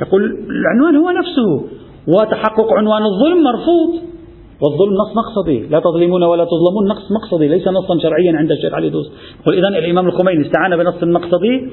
يقول 0.00 0.22
العنوان 0.50 0.96
هو 0.96 1.10
نفسه 1.10 1.68
وتحقق 2.08 2.72
عنوان 2.72 3.02
الظلم 3.02 3.42
مرفوض. 3.44 4.12
والظلم 4.62 4.92
نص 4.92 5.16
مقصدي 5.16 5.66
لا 5.66 5.80
تظلمون 5.80 6.22
ولا 6.22 6.44
تظلمون 6.44 6.88
نص 6.88 7.12
مقصدي 7.12 7.48
ليس 7.48 7.68
نصا 7.68 7.98
شرعيا 8.02 8.36
عند 8.36 8.50
الشيخ 8.52 8.74
علي 8.74 8.90
دوس. 8.90 9.12
إذا 9.52 9.68
الإمام 9.68 10.06
الخميني 10.06 10.46
استعان 10.46 10.76
بنص 10.76 11.04
مقصدي 11.04 11.70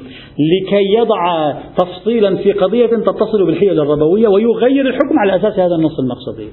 لكي 0.52 0.98
يضع 0.98 1.52
تفصيلا 1.78 2.36
في 2.36 2.52
قضية 2.52 2.86
تتصل 2.86 3.46
بالحيل 3.46 3.80
الربوية 3.80 4.28
ويغير 4.28 4.88
الحكم 4.88 5.20
على 5.20 5.36
أساس 5.36 5.60
هذا 5.60 5.76
النص 5.76 6.00
المقصدي. 6.00 6.48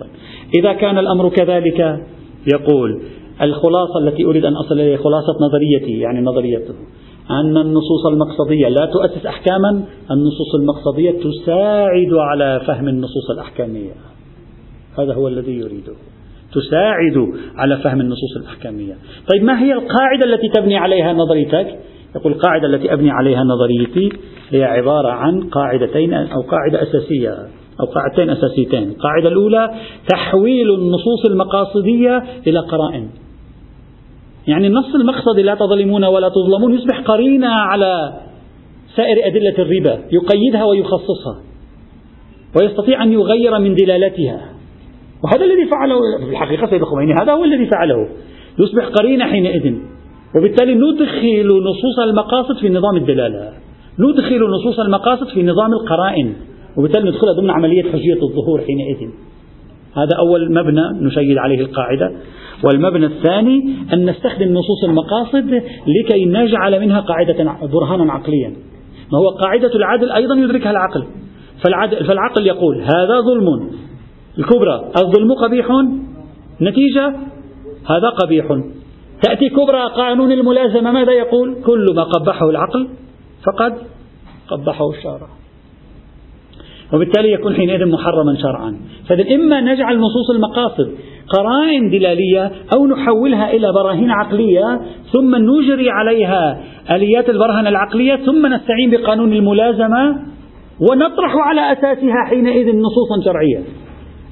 طيب. 0.00 0.10
إذا 0.58 0.72
كان 0.72 0.98
الأمر 0.98 1.28
كذلك 1.28 2.00
يقول 2.54 3.02
الخلاصة 3.42 3.98
التي 3.98 4.24
أريد 4.24 4.44
أن 4.44 4.56
أصل 4.56 4.74
إليها 4.74 4.96
خلاصة 4.96 5.36
نظريتي 5.40 5.98
يعني 5.98 6.20
نظريته. 6.20 6.74
أن 7.30 7.56
النصوص 7.56 8.06
المقصدية 8.06 8.68
لا 8.68 8.86
تؤسس 8.92 9.26
أحكاما 9.26 9.84
النصوص 10.10 10.54
المقصدية 10.60 11.10
تساعد 11.10 12.12
على 12.12 12.60
فهم 12.66 12.88
النصوص 12.88 13.30
الأحكامية. 13.30 13.92
هذا 14.98 15.14
هو 15.14 15.28
الذي 15.28 15.52
يريده. 15.52 15.92
تساعد 16.52 17.28
على 17.56 17.76
فهم 17.76 18.00
النصوص 18.00 18.36
الأحكامية. 18.36 18.94
طيب 19.32 19.42
ما 19.42 19.62
هي 19.62 19.72
القاعدة 19.72 20.24
التي 20.24 20.48
تبني 20.48 20.76
عليها 20.76 21.12
نظريتك؟ 21.12 21.78
يقول 22.16 22.32
القاعدة 22.32 22.66
التي 22.66 22.92
أبني 22.92 23.10
عليها 23.10 23.44
نظريتي 23.44 24.12
هي 24.50 24.64
عبارة 24.64 25.08
عن 25.08 25.40
قاعدتين 25.40 26.14
أو 26.14 26.40
قاعدة 26.40 26.82
أساسية 26.82 27.48
أو 27.80 27.86
قاعدتين 27.86 28.30
أساسيتين. 28.30 28.88
القاعدة 28.88 29.28
الأولى 29.28 29.70
تحويل 30.08 30.74
النصوص 30.74 31.26
المقاصدية 31.30 32.22
إلى 32.46 32.58
قرائن. 32.58 33.08
يعني 34.48 34.66
النص 34.66 34.94
المقصدي 34.94 35.42
لا 35.42 35.54
تظلمون 35.54 36.04
ولا 36.04 36.28
تظلمون 36.28 36.74
يصبح 36.74 37.00
قرينة 37.00 37.48
على 37.48 38.12
سائر 38.96 39.26
أدلة 39.26 39.54
الربا 39.58 40.04
يقيدها 40.12 40.64
ويخصصها 40.64 41.42
ويستطيع 42.60 43.02
أن 43.02 43.12
يغير 43.12 43.58
من 43.58 43.74
دلالتها. 43.74 44.40
وهذا 45.24 45.44
الذي 45.44 45.70
فعله 45.70 45.96
في 46.24 46.30
الحقيقة 46.30 46.66
سيد 46.66 46.80
الخميني 46.80 47.14
هذا 47.22 47.32
هو 47.32 47.44
الذي 47.44 47.66
فعله. 47.66 48.08
يصبح 48.58 48.86
قرينة 48.86 49.24
حينئذ 49.24 49.74
وبالتالي 50.36 50.74
ندخل 50.74 51.48
نصوص 51.48 51.98
المقاصد 52.08 52.56
في 52.60 52.68
نظام 52.68 52.96
الدلالة. 52.96 53.52
ندخل 53.98 54.40
نصوص 54.40 54.80
المقاصد 54.80 55.28
في 55.28 55.42
نظام 55.42 55.72
القرائن 55.72 56.32
وبالتالي 56.76 57.10
ندخلها 57.10 57.32
ضمن 57.32 57.50
عملية 57.50 57.82
حجية 57.82 58.22
الظهور 58.22 58.60
حينئذ. 58.60 59.10
هذا 59.96 60.16
أول 60.18 60.52
مبنى 60.52 61.06
نشيد 61.06 61.38
عليه 61.38 61.60
القاعدة. 61.60 62.12
والمبنى 62.64 63.06
الثاني 63.06 63.74
أن 63.92 64.10
نستخدم 64.10 64.48
نصوص 64.48 64.84
المقاصد 64.84 65.62
لكي 65.86 66.24
نجعل 66.24 66.80
منها 66.80 67.00
قاعدة 67.00 67.66
برهانا 67.66 68.12
عقليا. 68.12 68.48
ما 69.12 69.18
هو 69.18 69.28
قاعدة 69.28 69.74
العدل 69.74 70.12
أيضا 70.12 70.34
يدركها 70.34 70.70
العقل. 70.70 71.04
فالعدل 71.64 72.06
فالعقل 72.06 72.46
يقول 72.46 72.80
هذا 72.80 73.20
ظلم. 73.20 73.70
الكبرى 74.38 74.90
الظلم 75.04 75.32
قبيح. 75.32 75.66
نتيجة 76.60 77.06
هذا 77.86 78.08
قبيح. 78.22 78.46
تأتي 79.22 79.48
كبرى 79.48 79.90
قانون 79.96 80.32
الملازمة 80.32 80.92
ماذا 80.92 81.12
يقول؟ 81.12 81.56
كل 81.66 81.86
ما 81.96 82.02
قبحه 82.02 82.50
العقل 82.50 82.88
فقد 83.46 83.78
قبحه 84.48 84.90
الشارع. 84.90 85.37
وبالتالي 86.92 87.32
يكون 87.32 87.54
حينئذ 87.54 87.86
محرما 87.86 88.36
شرعا. 88.42 88.76
فإذا 89.08 89.34
إما 89.34 89.60
نجعل 89.60 89.98
نصوص 89.98 90.30
المقاصد 90.34 90.90
قرائن 91.28 91.90
دلالية 91.90 92.52
أو 92.76 92.86
نحولها 92.86 93.52
إلى 93.52 93.72
براهين 93.72 94.10
عقلية 94.10 94.80
ثم 95.12 95.36
نجري 95.36 95.90
عليها 95.90 96.60
آليات 96.90 97.28
البرهنة 97.30 97.68
العقلية 97.68 98.16
ثم 98.16 98.46
نستعين 98.46 98.90
بقانون 98.90 99.32
الملازمة 99.32 100.16
ونطرح 100.90 101.36
على 101.36 101.72
أساسها 101.72 102.24
حينئذ 102.28 102.66
نصوصا 102.66 103.24
شرعية. 103.24 103.62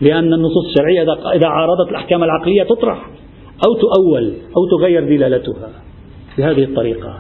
لأن 0.01 0.33
النصوص 0.33 0.67
الشرعية 0.67 1.03
إذا 1.35 1.47
عارضت 1.47 1.91
الأحكام 1.91 2.25
العقلية 2.25 2.63
تطرح 2.63 3.07
أو 3.67 3.75
تؤول 3.75 4.33
أو 4.57 4.79
تغير 4.79 5.05
دلالتها 5.05 5.69
بهذه 6.39 6.65
الطريقة. 6.65 7.15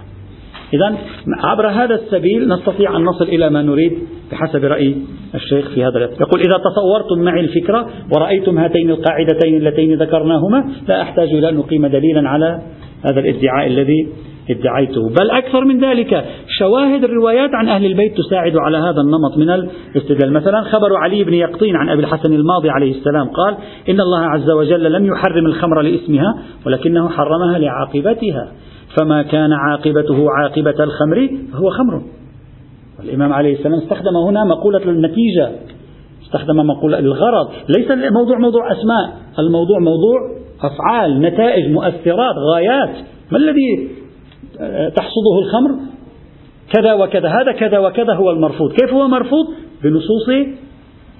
إذا 0.74 0.97
عبر 1.45 1.68
هذا 1.68 1.95
السبيل 1.95 2.49
نستطيع 2.49 2.97
أن 2.97 3.05
نصل 3.05 3.24
إلى 3.24 3.51
ما 3.51 3.62
نريد 3.62 3.99
بحسب 4.33 4.64
رأي 4.64 4.97
الشيخ 5.35 5.70
في 5.74 5.85
هذا 5.85 5.99
يقول 5.99 6.41
إذا 6.41 6.59
تصورتم 6.59 7.24
معي 7.24 7.41
الفكرة 7.41 7.87
ورأيتم 8.14 8.59
هاتين 8.59 8.91
القاعدتين 8.91 9.57
اللتين 9.57 9.95
ذكرناهما 9.95 10.64
لا 10.89 11.03
أحتاج 11.03 11.29
إلى 11.29 11.49
أن 11.49 11.59
أقيم 11.59 11.87
دليلا 11.87 12.29
على 12.29 12.61
هذا 13.05 13.20
الادعاء 13.20 13.66
الذي 13.66 14.09
ادعيته. 14.51 15.09
بل 15.20 15.31
أكثر 15.31 15.64
من 15.64 15.81
ذلك 15.81 16.24
شواهد 16.59 17.05
الروايات 17.05 17.51
عن 17.55 17.68
أهل 17.68 17.87
البيت 17.87 18.16
تساعد 18.16 18.57
على 18.57 18.79
هذا 18.79 19.01
النمط 19.01 19.39
من 19.39 19.51
الاستدلال. 19.51 20.33
مثلا 20.33 20.62
خبر 20.62 20.97
علي 20.97 21.24
بن 21.24 21.35
يقطين 21.35 21.77
عن 21.77 21.89
أبي 21.89 22.01
الحسن 22.01 22.33
الماضي 22.33 22.70
عليه 22.70 22.91
السلام 22.91 23.29
قال 23.29 23.55
إن 23.89 24.01
الله 24.01 24.20
عز 24.20 24.51
وجل 24.51 24.93
لم 24.93 25.07
يحرم 25.07 25.47
الخمر 25.47 25.81
لاسمها 25.83 26.39
ولكنه 26.66 27.09
حرمها 27.09 27.59
لعاقبتها. 27.59 28.53
فما 28.99 29.22
كان 29.22 29.53
عاقبته 29.53 30.27
عاقبة 30.31 30.85
الخمر 30.85 31.31
فهو 31.53 31.70
خمر. 31.70 32.03
والإمام 32.99 33.32
عليه 33.32 33.59
السلام 33.59 33.78
استخدم 33.78 34.16
هنا 34.16 34.44
مقولة 34.44 34.82
النتيجة 34.82 35.51
استخدم 36.26 36.57
مقولة 36.57 36.99
الغرض 36.99 37.49
ليس 37.78 37.90
الموضوع 37.90 38.38
موضوع 38.38 38.72
أسماء 38.72 39.16
الموضوع 39.38 39.78
موضوع 39.78 40.36
أفعال 40.62 41.20
نتائج 41.20 41.72
مؤثرات 41.72 42.34
غايات. 42.53 42.97
ما 43.32 43.38
الذي 43.38 43.88
تحصده 44.97 45.38
الخمر؟ 45.38 45.80
كذا 46.72 46.92
وكذا 46.92 47.28
هذا 47.28 47.53
كذا 47.53 47.78
وكذا 47.78 48.14
هو 48.14 48.30
المرفوض. 48.30 48.72
كيف 48.72 48.92
هو 48.92 49.09
مرفوض؟ 49.09 49.47
بنصوص 49.84 50.28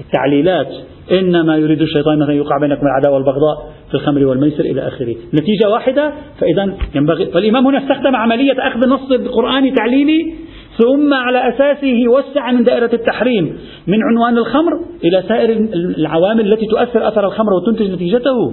التعليلات. 0.00 0.68
إنما 1.12 1.56
يريد 1.56 1.82
الشيطان 1.82 2.18
مثلا 2.18 2.34
يوقع 2.34 2.58
بينكم 2.60 2.86
العداوة 2.86 3.14
والبغضاء 3.14 3.72
في 3.88 3.94
الخمر 3.94 4.26
والميسر 4.26 4.64
إلى 4.64 4.88
آخره. 4.88 5.16
نتيجة 5.34 5.70
واحدة 5.70 6.12
فإذا 6.40 6.74
ينبغي 6.94 7.26
فالإمام 7.26 7.66
هنا 7.66 7.78
استخدم 7.78 8.16
عملية 8.16 8.52
أخذ 8.58 8.88
نص 8.88 9.12
القرآن 9.12 9.74
تعليلي 9.74 10.34
ثم 10.78 11.14
على 11.14 11.48
أساسه 11.48 12.08
وسع 12.08 12.52
من 12.52 12.64
دائرة 12.64 12.90
التحريم 12.92 13.58
من 13.86 13.98
عنوان 14.02 14.38
الخمر 14.38 14.72
إلى 15.04 15.22
سائر 15.28 15.50
العوامل 15.98 16.52
التي 16.52 16.66
تؤثر 16.66 17.08
أثر 17.08 17.26
الخمر 17.26 17.52
وتنتج 17.52 17.90
نتيجته 17.90 18.52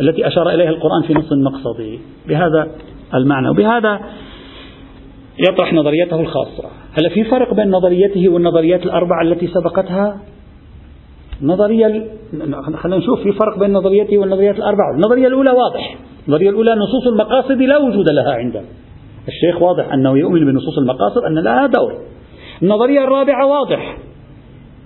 التي 0.00 0.26
أشار 0.26 0.50
إليها 0.50 0.70
القرآن 0.70 1.02
في 1.06 1.14
نص 1.14 1.32
مقصدي 1.32 2.00
بهذا 2.28 2.68
المعنى. 3.14 3.48
وبهذا 3.48 4.00
يطرح 5.50 5.72
نظريته 5.72 6.20
الخاصة. 6.20 6.64
هل 6.98 7.10
في 7.10 7.24
فرق 7.24 7.54
بين 7.54 7.70
نظريته 7.70 8.28
والنظريات 8.28 8.82
الأربعة 8.82 9.22
التي 9.22 9.46
سبقتها؟ 9.46 10.20
نظرية 11.42 12.06
خلينا 12.76 12.98
نشوف 12.98 13.22
في 13.22 13.32
فرق 13.32 13.58
بين 13.58 13.72
نظريته 13.72 14.18
والنظريات 14.18 14.56
الأربعة. 14.56 14.94
النظرية 14.94 15.26
الأولى 15.26 15.50
واضح. 15.50 15.96
النظرية 16.28 16.50
الأولى 16.50 16.74
نصوص 16.74 17.06
المقاصد 17.06 17.62
لا 17.62 17.78
وجود 17.78 18.10
لها 18.10 18.32
عنده 18.32 18.62
الشيخ 19.28 19.62
واضح 19.62 19.92
أنه 19.92 20.18
يؤمن 20.18 20.44
بنصوص 20.44 20.78
المقاصد 20.78 21.24
أن 21.24 21.38
لها 21.38 21.66
دور. 21.66 21.92
النظرية 22.62 23.04
الرابعة 23.04 23.46
واضح. 23.46 23.98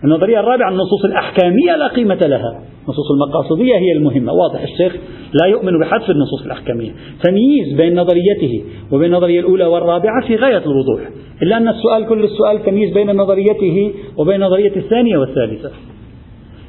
النظرية 0.05 0.41
الرابعة 0.41 0.71
النصوص 0.71 1.05
الأحكامية 1.05 1.77
لا 1.77 1.89
قيمة 1.89 2.15
لها. 2.15 2.63
النصوص 2.85 3.11
المقاصدية 3.11 3.75
هي 3.75 3.93
المهمة. 3.93 4.33
واضح 4.33 4.63
الشيخ 4.63 4.97
لا 5.43 5.47
يؤمن 5.47 5.79
بحذف 5.81 6.11
النصوص 6.11 6.45
الأحكامية. 6.45 6.91
تمييز 7.23 7.77
بين 7.77 8.01
نظريته 8.01 8.65
وبين 8.93 9.15
النظرية 9.15 9.41
الأولى 9.41 9.65
والرابعة 9.65 10.27
في 10.27 10.37
غاية 10.37 10.63
الوضوح. 10.67 11.01
إلا 11.43 11.57
أن 11.57 11.69
السؤال 11.69 12.07
كل 12.09 12.25
السؤال 12.25 12.65
تمييز 12.65 12.95
بين 12.95 13.17
نظريته 13.17 13.93
وبين 14.17 14.41
نظرية 14.41 14.77
الثانية 14.77 15.17
والثالثة. 15.17 15.71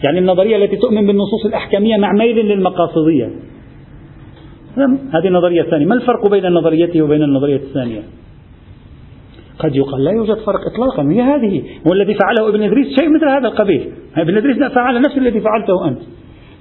يعني 0.03 0.19
النظرية 0.19 0.55
التي 0.55 0.75
تؤمن 0.75 1.07
بالنصوص 1.07 1.45
الأحكامية 1.45 1.97
مع 1.97 2.11
ميل 2.13 2.35
للمقاصدية. 2.35 3.29
هذه 5.13 5.27
النظرية 5.27 5.61
الثانية. 5.61 5.85
ما 5.85 5.95
الفرق 5.95 6.27
بين 6.27 6.45
نظريته 6.53 7.01
وبين 7.01 7.23
النظرية 7.23 7.55
الثانية؟ 7.55 8.01
قد 9.59 9.75
يقال 9.75 10.03
لا 10.03 10.11
يوجد 10.11 10.37
فرق 10.37 10.59
إطلاقا 10.73 11.11
هي 11.11 11.21
هذه. 11.21 11.63
والذي 11.85 12.13
فعله 12.13 12.49
ابن 12.49 12.61
إدريس 12.61 12.99
شيء 12.99 13.09
مثل 13.09 13.27
هذا 13.27 13.47
القبيل. 13.47 13.91
ابن 14.17 14.37
إدريس 14.37 14.57
فعل 14.63 15.01
نفس 15.01 15.17
الذي 15.17 15.41
فعلته 15.41 15.87
أنت. 15.87 15.99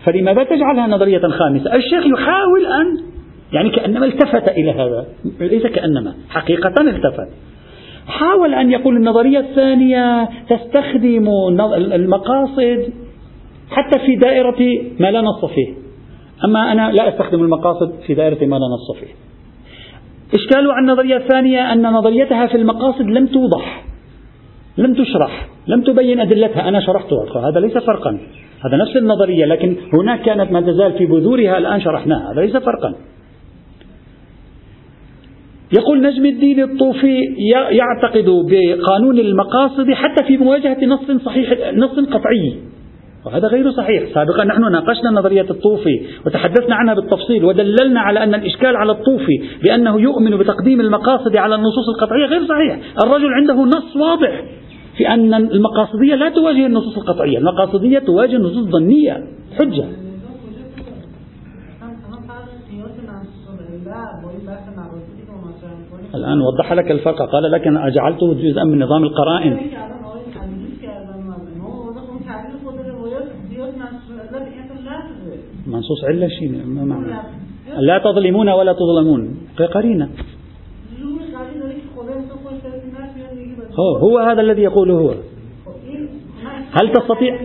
فلماذا 0.04 0.42
تجعلها 0.42 0.86
نظرية 0.86 1.28
خامسة؟ 1.28 1.74
الشيخ 1.74 2.06
يحاول 2.06 2.66
أن 2.66 3.12
يعني 3.52 3.70
كأنما 3.70 4.06
التفت 4.06 4.48
إلى 4.48 4.70
هذا. 4.70 5.06
ليس 5.40 5.66
كأنما 5.66 6.14
حقيقة 6.28 6.74
التفت. 6.80 7.28
حاول 8.06 8.54
أن 8.54 8.70
يقول 8.70 8.96
النظرية 8.96 9.38
الثانية 9.38 10.28
تستخدم 10.50 11.28
المقاصد 11.74 12.92
حتى 13.70 13.98
في 14.06 14.16
دائرة 14.16 14.82
ما 15.00 15.10
لا 15.10 15.20
نص 15.20 15.44
فيه. 15.44 15.82
أما 16.45 16.72
أنا 16.72 16.93
لا 16.93 17.09
أستخدم 17.09 17.43
المقاصد 17.43 17.93
في 18.07 18.14
دائرة 18.14 18.47
ما 18.47 18.57
لا 18.57 18.66
نص 18.74 19.01
فيه. 19.01 19.14
إشكال 20.34 20.70
عن 20.70 20.82
النظرية 20.84 21.16
الثانية 21.16 21.72
أن 21.72 21.82
نظريتها 21.82 22.47
في 22.47 22.57
المقاصد 22.57 23.05
لم 23.05 23.26
توضح 23.26 23.84
لم 24.78 24.95
تشرح 24.95 25.49
لم 25.66 25.82
تبين 25.82 26.20
أدلتها. 26.20 26.68
أنا 26.68 26.80
شرحتها 26.80 27.51
هذا 27.51 27.61
ليس 27.61 27.78
فرقا 27.78 28.11
هذا 28.64 28.76
نفس 28.76 28.97
النظرية 28.97 29.45
لكن 29.45 29.76
هناك 29.93 30.22
كانت 30.22 30.53
ما 30.53 30.61
تزال 30.61 30.93
في 30.99 31.07
بذورها 31.07 31.59
الآن 31.59 31.80
شرحناها 31.80 32.32
هذا 32.32 32.40
ليس 32.40 32.57
فرقا. 32.57 32.95
يقول 35.78 36.03
نجم 36.03 36.26
الدين 36.26 36.62
الطوفي 36.62 37.20
يعتقد 37.70 38.24
بقانون 38.24 39.18
المقاصد 39.18 39.90
حتى 39.90 40.24
في 40.24 40.36
مواجهة 40.36 40.84
نص 40.84 41.24
صحيح 41.24 41.74
نص 41.74 41.90
قطعي. 41.90 42.59
وهذا 43.27 43.49
غير 43.49 43.70
صحيح. 43.70 44.14
سابقا 44.14 44.45
نحن 44.45 44.73
ناقشنا 44.73 45.11
نظرية 45.11 45.51
الطوفي 45.51 46.07
وتحدثنا 46.27 46.75
عنها 46.75 46.95
بالتفصيل 46.95 47.45
ودللنا 47.45 48.01
على 48.01 48.23
أن 48.23 48.35
الإشكال 48.35 48.77
على 48.77 48.93
الطوفي 48.93 49.43
بأنه 49.62 50.01
يؤمن 50.01 50.39
بتقديم 50.39 50.81
المقاصد 50.81 51.37
على 51.37 51.55
النصوص 51.55 51.89
القطعية 51.89 52.27
غير 52.27 52.47
صحيح. 52.47 52.79
الرجل 53.05 53.33
عنده 53.33 53.55
نص 53.55 53.97
واضح 53.97 54.45
في 54.97 55.09
أن 55.09 55.35
المقاصدية 55.35 56.14
لا 56.14 56.29
تواجه 56.29 56.66
النصوص 56.66 56.99
القطعية. 56.99 57.39
المقاصدية 57.39 57.99
تواجه 57.99 58.37
النصوص 58.37 58.66
الظنية. 58.66 59.25
حجة. 59.59 59.85
الآن 66.14 66.41
وضح 66.41 66.73
لك 66.73 66.91
الفرق. 66.91 67.23
قال 67.23 67.53
لك 67.53 67.66
أنا 67.66 67.89
جعلته 67.89 68.35
جزءا 68.35 68.64
من 68.64 68.83
نظام 68.83 69.05
القرائن. 69.05 69.59
منصوص 75.73 76.05
علة 76.05 76.29
شيء 76.29 76.51
ما 76.66 76.85
معنى؟ 76.85 77.07
لا 77.79 77.99
تظلمون 77.99 78.49
ولا 78.49 78.73
تظلمون. 78.73 79.23
قرينة. 79.75 80.09
هو, 83.81 83.97
هو 83.97 84.18
هذا 84.18 84.41
الذي 84.41 84.62
يقوله 84.62 84.95
هو. 84.95 85.14
هل 86.73 86.93
تستطيع؟ 86.93 87.41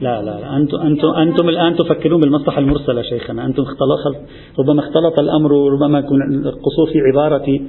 لا 0.00 0.22
لا 0.22 0.40
لا. 0.40 0.56
أنتم 0.56 0.78
أنتم 0.78 1.08
أنتم 1.08 1.48
الآن 1.48 1.76
تفكرون 1.76 2.20
بالمصلحة 2.20 2.58
المرسلة 2.58 3.02
شيخنا. 3.02 3.46
أنتم 3.46 3.62
اختلط 3.62 4.16
ربما 4.58 4.80
اختلط 4.80 5.18
الأمر 5.18 5.50
ربما 5.72 5.98
يكون 5.98 6.22
القصور 6.32 6.86
في 6.92 6.98
عبارتي 7.00 7.62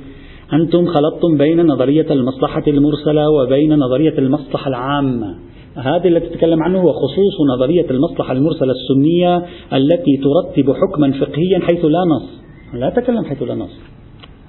أنتم 0.53 0.85
خلطتم 0.85 1.37
بين 1.37 1.65
نظرية 1.67 2.11
المصلحة 2.11 2.63
المرسلة 2.67 3.29
وبين 3.29 3.79
نظرية 3.79 4.17
المصلحة 4.17 4.67
العامة. 4.67 5.35
هذا 5.77 6.07
الذي 6.07 6.29
تتكلم 6.29 6.63
عنه 6.63 6.81
هو 6.81 6.93
خصوص 6.93 7.35
نظرية 7.55 7.91
المصلحة 7.91 8.33
المرسلة 8.33 8.71
السنية 8.71 9.45
التي 9.73 10.17
ترتب 10.17 10.73
حكما 10.73 11.11
فقهيا 11.11 11.59
حيث 11.59 11.85
لا 11.85 11.99
نص. 12.15 12.41
لا 12.73 12.87
أتكلم 12.87 13.25
حيث 13.25 13.43
لا 13.43 13.55
نص. 13.55 13.79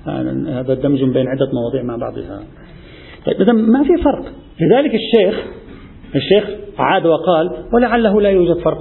هذا 0.07 0.75
دمج 0.75 1.05
بين 1.05 1.27
عدة 1.29 1.51
مواضيع 1.53 1.83
مع 1.83 1.97
بعضها. 1.97 2.43
طيب 3.27 3.41
إذا 3.41 3.53
ما 3.53 3.83
في 3.83 4.03
فرق؟ 4.03 4.33
لذلك 4.61 4.95
الشيخ 4.95 5.45
الشيخ 6.15 6.45
عاد 6.79 7.07
وقال 7.07 7.51
ولعله 7.75 8.21
لا 8.21 8.31
يوجد 8.31 8.57
فرق 8.57 8.79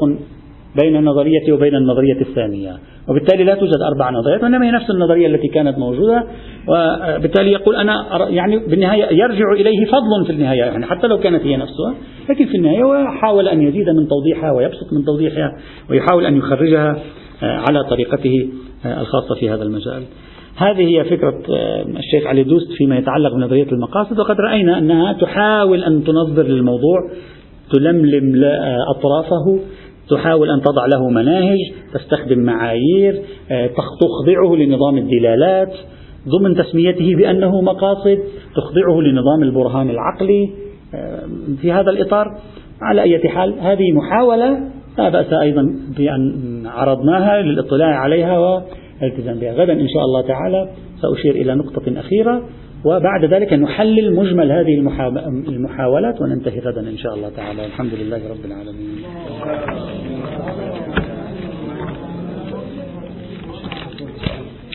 بين 0.82 0.96
النظرية 0.96 1.54
وبين 1.54 1.76
النظرية 1.76 2.22
الثانية. 2.22 2.78
وبالتالي 3.10 3.44
لا 3.44 3.56
توجد 3.56 3.82
أربع 3.94 4.10
نظريات 4.10 4.44
وإنما 4.44 4.66
هي 4.66 4.72
نفس 4.72 4.90
النظرية 4.90 5.28
التي 5.28 5.48
كانت 5.48 5.78
موجودة. 5.78 6.24
وبالتالي 6.68 7.52
يقول 7.52 7.76
أنا 7.76 7.94
يعني 8.30 8.58
بالنهاية 8.58 9.04
يرجع 9.04 9.52
إليه 9.54 9.86
فضل 9.86 10.26
في 10.26 10.32
النهاية 10.32 10.60
يعني 10.60 10.86
حتى 10.86 11.08
لو 11.08 11.20
كانت 11.20 11.44
هي 11.44 11.58
نفسها 11.58 11.94
لكن 12.30 12.46
في 12.46 12.58
النهاية 12.58 12.84
وحاول 12.84 13.48
أن 13.48 13.62
يزيد 13.62 13.90
من 13.90 14.08
توضيحها 14.08 14.52
ويبسط 14.52 14.94
من 14.94 15.06
توضيحها 15.06 15.58
ويحاول 15.90 16.26
أن 16.26 16.38
يخرجها 16.38 17.00
على 17.42 17.84
طريقته 17.84 18.50
الخاصة 18.86 19.36
في 19.40 19.50
هذا 19.50 19.64
المجال. 19.64 20.04
هذه 20.58 20.88
هي 20.88 21.04
فكرة 21.04 21.44
الشيخ 22.00 22.28
علي 22.28 22.44
دوست 22.44 22.72
فيما 22.72 22.98
يتعلق 22.98 23.34
بنظرية 23.34 23.68
المقاصد. 23.72 24.20
وقد 24.20 24.36
رأينا 24.40 24.78
أنها 24.78 25.14
تحاول 25.14 25.84
أن 25.84 26.04
تنظر 26.04 26.44
للموضوع 26.44 26.98
تلملم 27.74 28.44
أطرافه 28.96 29.60
تحاول 30.10 30.50
أن 30.50 30.62
تضع 30.62 30.86
له 30.86 31.10
مناهج 31.10 31.58
تستخدم 31.94 32.40
معايير 32.40 33.22
آه، 33.52 33.68
تخضعه 33.68 34.56
لنظام 34.56 34.98
الدلالات. 34.98 35.74
ضمن 36.28 36.56
تسميته 36.56 37.16
بأنه 37.16 37.62
مقاصد 37.62 38.20
تخضعه 38.56 39.02
لنظام 39.02 39.44
البرهان 39.44 39.90
العقلي. 39.90 40.50
آه، 40.96 41.22
في 41.62 41.72
هذا 41.72 41.90
الإطار 41.90 42.38
على 42.82 43.02
أي 43.02 43.30
حال 43.30 43.60
هذه 43.60 43.92
محاولة 43.92 44.60
لا 44.98 45.10
بأس 45.10 45.34
أيضا 45.34 45.76
بأن 45.98 46.64
عرضناها 46.68 47.42
للاطلاع 47.42 47.96
عليها 47.96 48.40
والالتزام 48.40 49.40
بها. 49.40 49.54
غدا 49.54 49.74
إن 49.74 49.88
شاء 49.88 50.04
الله 50.04 50.22
تعالى 50.22 50.70
سأشير 51.02 51.36
إلى 51.36 51.56
نقطة 51.56 52.00
أخيرة. 52.00 52.42
وبعد 52.86 53.26
ذلك 53.26 53.54
نحلل 53.54 54.16
مجمل 54.16 54.52
هذه 54.52 54.74
المحاولات 55.48 56.22
وننتهي 56.22 56.60
غدا 56.60 56.82
إن 56.82 56.98
شاء 56.98 57.14
الله 57.16 57.30
تعالى. 57.30 57.66
الحمد 57.66 57.94
لله 57.94 58.30
رب 58.30 58.46
العالمين. 58.46 59.04